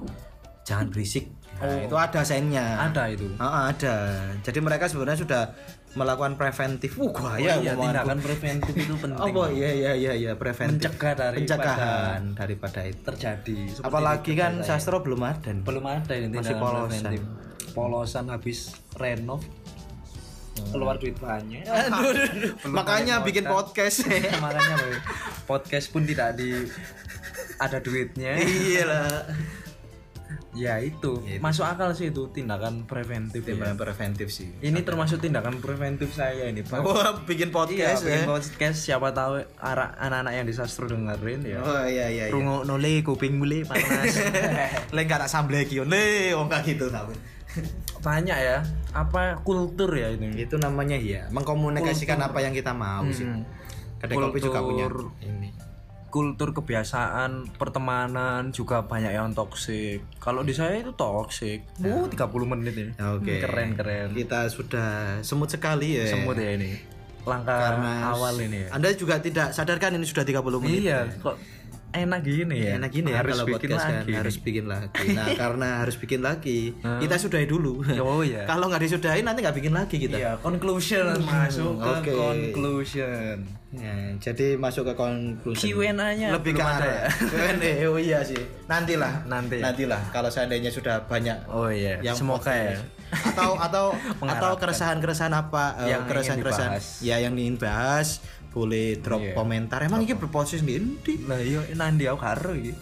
[0.63, 1.27] jangan berisik.
[1.53, 1.79] Nah, Oh.
[1.81, 2.77] itu ada signnya.
[2.79, 4.13] ada itu Ah, ada.
[4.39, 5.43] Jadi mereka sebenarnya sudah
[5.95, 6.93] melakukan preventif.
[6.95, 7.81] Uh, bahaya iya, ngomonganku.
[7.81, 10.85] tindakan preventif itu penting Apa iya iya iya iya preventif.
[10.85, 13.01] Mencegah daripada- pencegahan daripada itu.
[13.03, 15.49] terjadi Apalagi kan sastro belum ada.
[15.57, 17.01] belum ada ini Masih polosan.
[17.01, 17.21] preventif
[17.73, 18.57] polosan habis
[18.93, 19.41] renov
[20.67, 21.63] keluar duit banyak
[22.65, 24.05] Makanya bikin podcast.
[24.43, 24.75] makanya
[25.43, 26.65] podcast pun tidak di
[27.57, 29.09] ada duitnya iya lah.
[30.57, 31.37] Ya itu, Gitu.
[31.37, 33.45] masuk akal sih itu tindakan preventif.
[33.45, 33.53] ya.
[33.53, 34.49] Tindakan preventif sih.
[34.57, 36.81] Ini termasuk tindakan preventif saya ini, Pak.
[36.81, 38.25] Wah, bikin podcast Iya, bikin ya.
[38.25, 41.61] podcast siapa tahu arah anak-anak yang di sastro dengerin ya.
[41.61, 42.25] Oh iya iya.
[42.25, 42.33] iya.
[42.33, 44.17] Rungo nole kuping mulai panas.
[44.89, 47.13] Gak tak sambleki yo le, gak gitu tapi.
[48.05, 50.35] Banyak ya, apa kultur ya ini.
[50.37, 53.25] Itu namanya ya, mengkomunikasikan apa yang kita mau sih.
[53.25, 53.43] Hmm.
[53.97, 55.09] Kedai kopi juga punya Kultur.
[55.25, 55.49] ini.
[56.07, 60.05] Kultur kebiasaan, pertemanan juga banyak yang toksik.
[60.21, 61.67] Kalau di saya itu toksik.
[61.83, 62.87] Oh, 30 menit ya.
[63.17, 63.43] Oke.
[63.43, 64.15] Keren keren.
[64.15, 66.07] Kita sudah semut sekali ya.
[66.07, 66.79] Semut ya ini.
[67.27, 68.67] Langkah Karena awal ini ya.
[68.71, 70.87] Anda juga tidak sadarkan ini sudah 30 menit.
[70.87, 71.35] Iya, kok
[71.99, 72.71] enak gini ya.
[72.75, 74.11] Enak gini ya harus kalau bikin podcast kan lagi.
[74.13, 75.05] harus bikin lagi.
[75.11, 77.81] Nah, karena harus bikin lagi, kita sudahi dulu.
[77.97, 78.45] Oh iya.
[78.45, 80.15] kalau nggak disudahi nanti nggak bikin lagi kita.
[80.15, 82.11] Iya, conclusion masuk ke Oke.
[82.13, 83.35] conclusion.
[83.67, 85.59] Ya, jadi masuk ke conclusion.
[85.59, 87.03] Q&A-nya lebih ke arah.
[87.03, 87.07] ya?
[87.51, 88.39] Q&A, oh iya sih.
[88.65, 89.27] Nantilah.
[89.27, 89.59] Nanti.
[89.59, 92.79] Nantilah kalau seandainya sudah banyak Oh iya, yang semoga ya.
[93.11, 94.59] atau atau atau Mengharapkan.
[94.63, 96.85] keresahan-keresahan apa eh, Yang ingin keresahan-keresahan dibahas.
[97.01, 98.07] ya yang ingin bahas
[98.57, 99.33] boleh drop Iya.
[99.33, 101.13] komentar emang ini berproses nih Endi?
[101.23, 102.73] Lah iya nanti aku karo iki.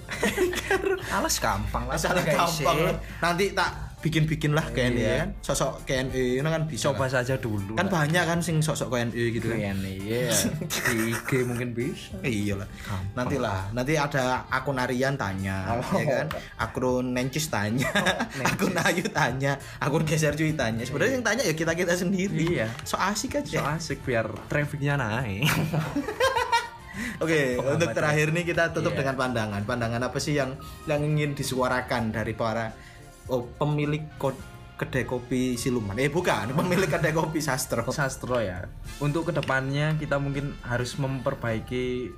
[1.15, 1.99] Alas gampang lah.
[1.99, 2.95] Guys, gampang lah.
[3.19, 5.13] nanti tak bikin-bikin lah KNE Iya.
[5.17, 7.73] kan sosok KNE ini kan bisa Coba saja dulu.
[7.73, 10.29] kan banyak kan sing sosok KNE gitu kan Keren iya.
[10.85, 12.13] Di IG mungkin bisa.
[12.21, 12.69] iya lah
[13.13, 15.97] nanti lah nanti ada akun Arian tanya Oh.
[15.97, 16.27] ya kan
[16.61, 17.89] akun Nencis tanya
[18.53, 22.69] akun Ayu tanya akun Geser Cuy tanya sebenarnya yang tanya ya kita kita sendiri Iya.
[22.85, 25.49] so asik So aja asik biar trafficnya naik.
[27.15, 28.99] Oke, untuk terakhir nih kita tutup Iya.
[29.03, 29.61] dengan pandangan.
[29.63, 32.71] Pandangan apa sih yang yang ingin disuarakan dari para
[33.27, 34.03] oh, pemilik
[34.75, 35.95] kedai kopi siluman?
[35.95, 37.87] Eh bukan, pemilik kedai kopi sastro.
[37.89, 38.67] Sastro ya.
[38.99, 42.11] Untuk ke depannya kita mungkin harus memperbaiki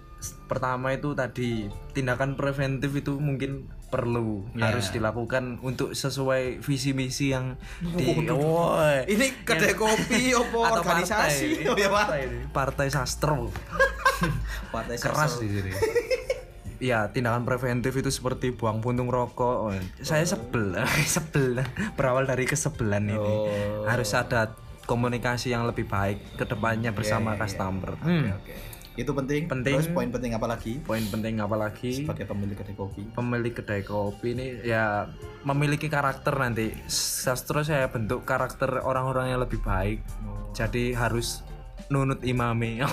[0.50, 4.68] pertama itu tadi tindakan preventif itu mungkin perlu Ya.
[4.68, 9.06] harus dilakukan untuk sesuai visi misi yang di Woi.
[9.06, 11.64] Ini kedai kopi opo Atau organisasi?
[11.64, 11.70] partai.
[11.70, 13.48] Oh ya, partai, partai sastro
[14.74, 15.72] Partai keras di sini.
[16.78, 19.58] Iya, tindakan preventif itu seperti buang puntung rokok.
[19.70, 20.78] Oh, saya sebel,
[21.16, 21.62] sebel.
[21.98, 23.18] Berawal dari kesebelan ini.
[23.18, 23.86] Oh.
[23.90, 24.54] Harus ada
[24.88, 27.42] komunikasi yang lebih baik ke depannya bersama iya, iya.
[27.44, 27.92] customer.
[27.98, 28.26] Oke, Hmm.
[28.98, 29.46] Itu penting.
[29.46, 29.78] Penting.
[29.78, 30.82] Terus poin penting apa lagi?
[30.82, 33.02] Poin penting apalagi Sebagai pemilik kedai kopi.
[33.14, 35.06] pemilik kedai kopi ini ya
[35.46, 36.74] memiliki karakter nanti.
[36.90, 40.02] Sastro saya bentuk karakter orang-orang yang lebih baik.
[40.58, 41.46] Jadi harus
[41.88, 42.84] nunut imami.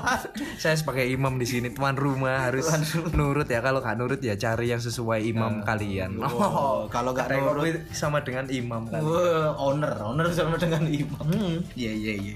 [0.62, 2.68] saya sebagai imam di sini tuan rumah harus
[3.16, 3.64] nurut ya.
[3.64, 6.20] Kalau nggak nurut ya cari yang sesuai imam kalian.
[6.20, 9.00] Oh, kalau nggak Kedai nurut sama dengan imam kan.
[9.00, 11.24] Wah, owner, owner sama dengan imam.
[11.24, 11.56] Hmm.
[11.72, 12.34] Iya iya iya.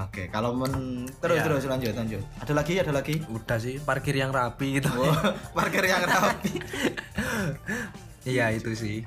[0.00, 1.44] Oke, kalau men terus Ya.
[1.44, 2.24] terus lanjut lanjut.
[2.40, 3.20] Ada lagi ada lagi.
[3.28, 4.88] Udah sih parkir yang rapi gitu.
[4.96, 6.52] Wah, parkir yang rapi.
[8.20, 9.00] Iya itu sih.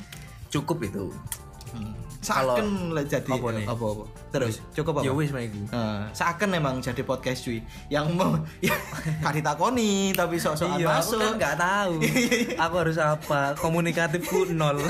[0.49, 1.13] Cukup itu.
[2.23, 3.65] Saken lah jadi Apa nih?
[3.67, 4.03] apa apa.
[4.31, 5.05] Terus cukup apa?
[5.05, 5.59] Ya wis maiku.
[5.69, 7.59] Nah, seakan memang jadi podcast cuy
[7.91, 8.73] yang mau ya
[9.35, 11.19] ditakoni tapi sok-sokan Iya, aku masuk.
[11.19, 11.93] kan nggak tahu.
[12.63, 13.41] aku harus apa?
[13.59, 14.79] Komunikatifku nol.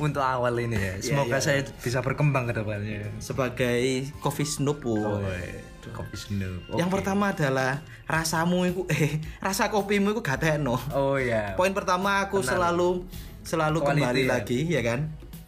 [0.00, 0.94] Untuk awal ini ya.
[0.98, 1.44] Semoga iya.
[1.44, 3.04] saya bisa berkembang ke depannya.
[3.20, 4.80] sebagai coffee snoop.
[4.82, 5.70] Oh, woy.
[5.92, 6.60] kopi snow.
[6.76, 10.76] Yang pertama adalah rasamu itu eh rasa kopimu itu gak tekno.
[10.92, 11.56] Oh ya.
[11.56, 13.04] Poin pertama aku selalu
[13.40, 14.28] selalu Quality kembali ya.
[14.28, 15.00] lagi ya kan.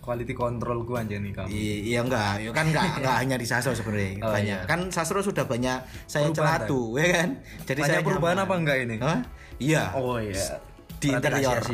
[0.03, 1.47] Quality control gua aja nih kamu.
[1.49, 4.59] I- Iya enggak, ya kan enggak, enggak hanya di sastro sebenarnya Oh, banyak.
[4.59, 4.67] iya.
[4.67, 7.29] Kan sastro sudah banyak saya Perubahan, celatu ya kan.
[7.63, 8.51] Jadi Banyak saya perubahan nyaman.
[8.51, 8.97] apa enggak ini?
[8.99, 9.19] Hah?
[9.57, 9.83] Iya.
[9.95, 10.59] Oh iya.
[10.99, 11.63] Di interior.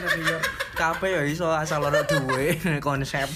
[0.00, 0.38] ya.
[0.72, 2.54] Kape ya iso asal ono duwe
[2.86, 3.26] konsep.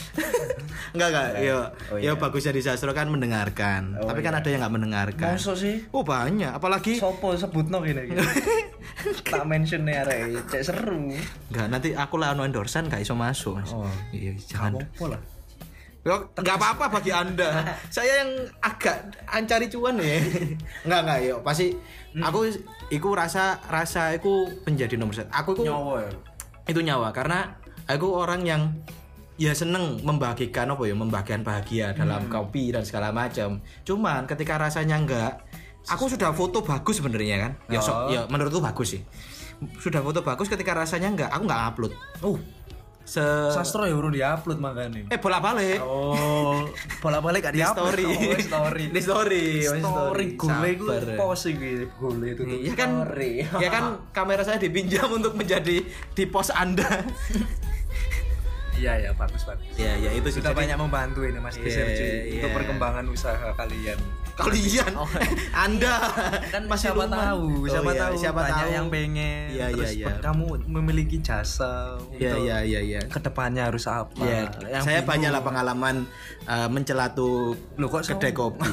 [0.93, 1.57] Enggak enggak, ya.
[1.89, 2.13] Oh, Ya iya.
[2.15, 3.97] bagusnya di sastro kan mendengarkan.
[3.97, 4.41] Oh, Tapi kan iya.
[4.41, 5.33] ada yang enggak mendengarkan.
[5.35, 5.81] Masa sih?
[5.91, 8.21] Oh banyak, apalagi Sopo sebutno gini gini.
[9.27, 11.11] tak mention nih arek cek seru.
[11.49, 13.59] enggak nanti aku lah ono endorsean gak iso masuk.
[13.59, 13.73] Mas.
[13.73, 13.89] Oh.
[14.13, 14.79] Iya, jangan.
[14.79, 15.21] Apa lah?
[16.03, 17.63] Yo, nggak apa-apa bagi anda.
[17.95, 20.19] Saya yang agak ancari cuan ya.
[20.85, 21.75] Enggak enggak yo pasti
[22.13, 22.29] Hmm.
[22.29, 22.45] aku
[22.93, 25.33] iku rasa rasa iku menjadi nomor satu.
[25.33, 26.13] Aku iku Nyawa ya.
[26.65, 28.63] Itu nyawa karena aku orang yang
[29.35, 32.31] ya seneng membagikan apa ya membagikan bahagia dalam Hmm.
[32.31, 33.59] kopi dan segala macam.
[33.83, 35.33] Cuman ketika rasanya enggak,
[35.85, 37.53] aku sudah foto bagus sebenarnya kan.
[37.67, 38.07] Ya so- Oh.
[38.07, 39.03] ya menurutku bagus sih.
[39.79, 41.93] Sudah foto bagus ketika rasanya enggak, aku enggak upload.
[42.21, 42.39] Oh,
[43.03, 43.19] Se
[43.51, 45.11] sastro ya urung diupload makanya.
[45.11, 45.83] eh bolak-balik.
[45.83, 46.63] Oh,
[47.03, 47.83] bolak-balik gak di diupload.
[47.91, 48.05] story.
[48.07, 48.85] Oh, story.
[48.95, 49.45] di story.
[49.67, 51.19] oh, story gule itu Sabar.
[51.19, 52.59] pos iki gule itu tuh.
[52.63, 53.33] Ya kan, Story.
[53.43, 53.85] ya kan
[54.17, 55.83] kamera saya dipinjam untuk menjadi
[56.15, 56.87] di pos Anda.
[58.73, 59.63] Iya ya bagus bagus.
[59.79, 60.41] ya, ya itu sih.
[60.43, 62.19] Sudah Jadi- banyak membantu ini Mas Iya, Geser cuy iya.
[62.35, 63.95] untuk perkembangan usaha kalian.
[64.35, 65.09] Kalian Oh.
[65.65, 65.95] anda
[66.49, 67.13] kan masih siapa luman.
[67.15, 70.13] tahu Oh, siapa iya, tahu siapa banyak tahu yang pengen Iya, iya, terus iya.
[70.19, 75.11] kamu memiliki jasa iya iya iya iya ke depannya harus apa Iya, Yang saya bingung.
[75.11, 75.97] banyak lah pengalaman
[76.45, 77.31] uh, mencelatu
[77.75, 78.69] Loh, kok kedai kopi.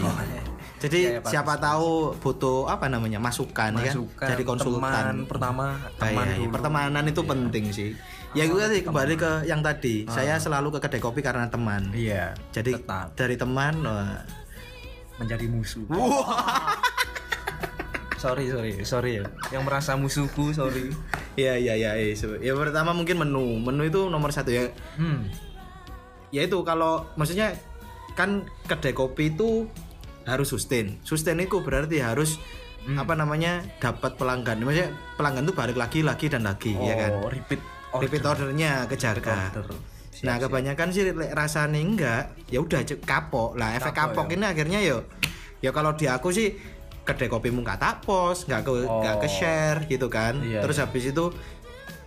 [0.79, 1.29] Jadi Iya, iya, bagus.
[1.29, 4.79] siapa tahu butuh apa namanya masukan, masukan ya, jadi konsultan.
[4.85, 6.39] teman pertama Ah, teman iya, iya.
[6.41, 6.53] dulu.
[6.53, 7.89] Pertemanan itu penting sih.
[8.29, 10.05] Ya gue tadi kembali ke yang tadi.
[10.07, 11.89] Saya selalu ke kedai kopi karena teman.
[11.91, 14.21] iya Jadi tetap dari teman wah,
[15.19, 15.83] menjadi musuh
[18.17, 20.91] sorry sorry sorry ya yang merasa musuhku sorry
[21.35, 21.95] Iya iya iya.
[22.13, 23.63] So, Ya pertama mungkin menu.
[23.63, 24.67] Menu itu nomor satu ya.
[24.99, 25.31] hmm
[26.29, 27.55] Ya itu kalau maksudnya
[28.11, 29.71] kan kedai kopi itu
[30.21, 30.99] harus sustain.
[31.01, 32.35] Sustain itu berarti harus
[32.79, 32.95] Hmm.
[32.95, 34.59] apa namanya dapat pelanggan.
[34.59, 37.11] Maksudnya pelanggan itu balik lagi lagi dan lagi ya kan.
[37.17, 37.59] oh repeat
[37.89, 39.51] Repeat ordernya kejaga.
[39.53, 39.67] order
[40.21, 43.73] Nah kebanyakan sih lek rasanya enggak, ya udah kapok lah.
[43.73, 44.33] Efek Kapok, kapok, ya.
[44.35, 44.97] ini akhirnya yo,
[45.59, 46.51] ya kalau di aku sih
[47.01, 49.31] kedai kopimu nggak tak post, nggak ke nggak ke Oh.
[49.31, 50.37] share gitu kan.
[50.39, 51.25] Iya, Terus habis itu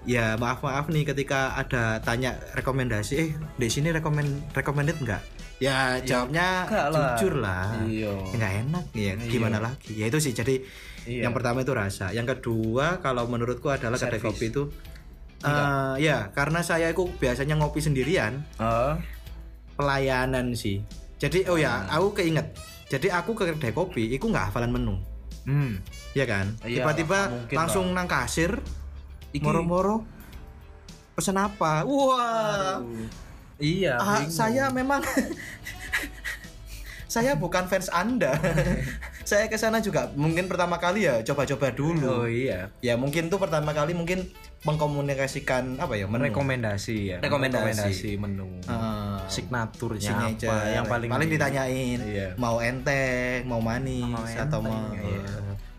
[0.02, 5.22] ya maaf maaf nih ketika ada tanya rekomendasi, eh di sini rekomend recommended nggak?
[5.56, 7.00] Ya jawabnya enggak lah.
[7.14, 7.70] jujur lah.
[7.86, 8.10] Iya.
[8.10, 9.00] Ya, Nggak enak ya.
[9.14, 9.30] Iya.
[9.30, 9.92] Gimana lagi?
[9.94, 10.30] Ya itu sih.
[10.30, 10.58] Jadi
[11.02, 11.26] Iya.
[11.26, 12.10] yang pertama itu rasa.
[12.10, 14.68] Yang kedua kalau menurutku adalah kedai kopi itu
[15.42, 18.42] eh, ya karena saya itu biasanya ngopi sendirian.
[18.56, 18.98] Ah,
[19.74, 20.82] pelayanan sih.
[21.18, 21.98] Jadi oh ya Hmm.
[22.00, 22.54] aku keinget.
[22.90, 24.94] Jadi aku ke kedai kopi itu nggak hafalan menu.
[25.48, 25.80] Hmm.
[26.14, 26.54] Ya kan?
[26.62, 28.60] Iya, tiba-tiba langsung nang kasir
[29.40, 30.04] moro-moro
[31.16, 31.82] pesen apa?
[31.88, 32.84] Wah.
[33.62, 34.34] Iya ah, bingung.
[34.34, 35.00] saya memang
[37.14, 38.34] saya bukan fans anda
[39.24, 42.22] saya ke sana juga mungkin pertama kali ya coba-coba dulu.
[42.22, 42.70] Oh iya.
[42.80, 44.28] Ya mungkin tuh pertama kali mungkin
[44.62, 46.28] mengkomunikasikan apa ya menu.
[46.28, 48.18] Rekomendasi ya Rekomendasi.
[48.18, 48.60] menu.
[48.66, 50.50] Ah, signaturnya signature.
[50.50, 52.28] apa yang paling ditanyain Iya.
[52.36, 55.26] mau enteng mau manis Mau atau enteng, mau iya.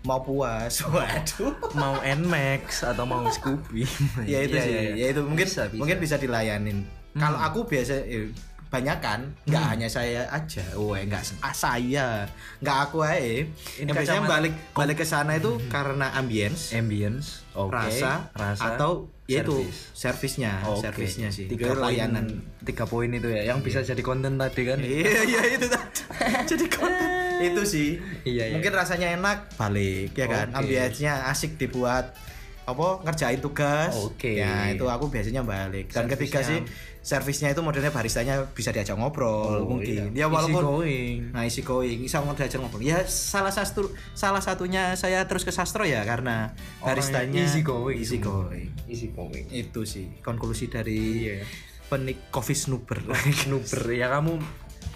[0.03, 0.73] mau puas.
[0.93, 1.53] Waduh.
[1.75, 3.83] Mau Nmax atau mau Scoopy.
[4.27, 4.93] Ya itu Iya, sih iya, iya.
[4.97, 5.21] ya itu.
[5.23, 5.79] Mungkin Bisa, bisa.
[5.79, 6.77] mungkin bisa dilayanin.
[7.13, 8.33] Kalau aku biasa eh,
[8.73, 9.71] banyak kan nggak Hmm.
[9.77, 10.65] hanya saya aja.
[10.73, 12.25] Oh nggak ah, saya.
[12.57, 16.73] Nggak aku aja Ini yang biasanya balik balik ke sana itu karena ambience.
[16.73, 17.69] Ambience oke.
[17.69, 19.61] Rasa, rasa atau ya itu
[19.93, 20.89] servisnya Oke.
[20.89, 21.45] servisnya sih.
[21.45, 22.41] Tiga layanan.
[22.65, 24.81] tiga poin itu ya yang bisa jadi konten tadi kan?
[24.81, 26.01] Iya iya itu tadi.
[26.49, 27.09] Jadi konten.
[27.43, 27.99] Itu sih.
[28.23, 28.55] Iya, iya.
[28.55, 30.49] mungkin rasanya enak balik ya kan?
[30.49, 30.57] Oke.
[30.65, 32.15] ambience-nya asik dibuat
[32.63, 33.91] apa ngerjain tugas.
[33.99, 34.39] Oke.
[34.39, 35.91] ya itu aku biasanya balik.
[35.91, 36.59] Dan Servisnya- ketiga sih
[37.03, 40.07] servisnya itu modelnya baristanya bisa diajak ngobrol Oh, mungkin.
[40.09, 40.23] iya.
[40.23, 41.19] ya walaupun Easy going.
[41.29, 41.99] nah isi going.
[41.99, 42.79] Bisa mau diajak ngobrol.
[42.79, 47.99] Ya salah satu salah satunya saya terus ke sastro ya karena Orang baristanya easy going.
[47.99, 48.71] Easy going.
[48.87, 49.45] Easy going.
[49.47, 51.43] Itu sih konklusi dari Iya.
[51.85, 53.03] penik coffee snooper.
[53.43, 53.83] Snooper.
[53.91, 54.39] Ya kamu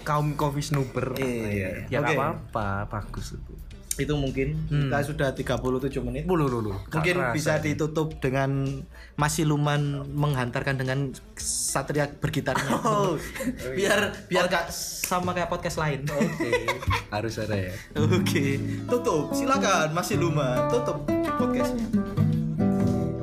[0.02, 1.12] kaum coffee snooper.
[1.14, 1.86] Iya.
[1.86, 2.18] ya nggak Oke.
[2.18, 2.68] apa-apa.
[2.88, 3.54] Bagus itu
[3.98, 4.58] itu mungkin.
[4.70, 4.90] Hmm.
[4.90, 6.24] kita sudah 37 menit.
[6.30, 8.82] Bulu lulu mungkin bisa ditutup dengan
[9.18, 12.70] masih luman menghantarkan dengan satria bergitarnya.
[12.88, 13.18] Oh.
[13.78, 16.06] biar biar gak sama kayak podcast lain.
[16.08, 16.52] Oke.
[17.10, 17.74] Harus ada ya.
[17.98, 18.62] Oke.
[18.86, 19.34] Tutup.
[19.34, 20.70] Silakan masih luman.
[20.70, 21.04] Tutup
[21.38, 21.88] podcastnya.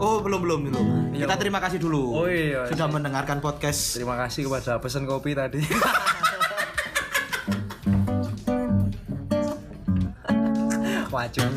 [0.04, 0.86] Oh belum belum belum.
[1.16, 1.24] Iya.
[1.24, 2.26] kita terima kasih dulu.
[2.26, 2.68] Oh, iya.
[2.68, 3.96] sudah mendengarkan podcast.
[3.96, 5.64] Terima kasih kepada pesan kopi tadi
[11.24, 11.48] Wajib.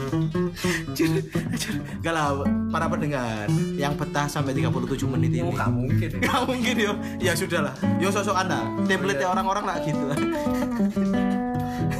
[2.00, 2.40] Gak lah
[2.72, 6.22] para pendengar yang betah sampai 37 menit ini Oh, nggak mungkin ya.
[6.24, 6.94] Gak mungkin yo.
[7.20, 7.76] Ya sudahlah.
[8.00, 8.64] Yo sosok Anda.
[8.88, 9.28] Template iya.
[9.28, 10.06] orang-orang lah gitu.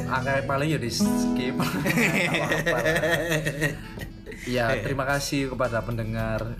[0.08, 1.56] Angka paling ya di skip.
[4.48, 6.56] Ya, terima kasih kepada pendengar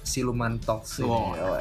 [0.00, 1.12] Siluman Talks ini.
[1.12, 1.60] Wow, Oh,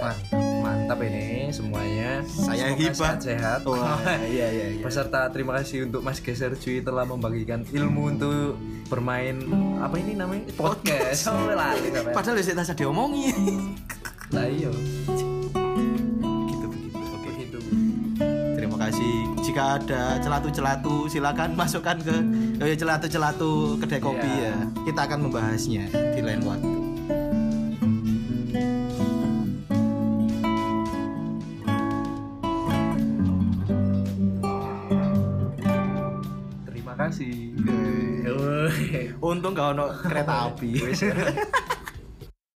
[0.88, 2.23] Mantap ini semuanya.
[2.23, 3.59] Saya Semoga sehat-sehat.
[3.67, 4.79] Wah, iya iya iya.
[4.79, 8.55] Peserta terima kasih untuk Mas Geser Cuy telah membagikan ilmu untuk
[8.88, 9.35] bermain
[9.83, 11.27] apa ini namanya podcast.
[11.35, 12.15] Oh, lali sampai.
[12.15, 13.35] Padahal saya tadi diomongi.
[14.31, 14.71] Lah iya.
[16.47, 16.95] gitu begitu.
[17.03, 17.29] Oke.
[17.35, 17.59] Begitu.
[18.55, 19.13] Terima kasih.
[19.43, 22.15] Jika ada celatu-celatu silakan masukkan ke
[22.63, 24.55] oh ya, celatu-celatu kedai kopi Iya.
[24.55, 24.57] ya.
[24.88, 26.76] Kita akan membahasnya di lain waktu.
[37.07, 37.55] Kasih.
[39.23, 40.91] Untung gak ono kereta api.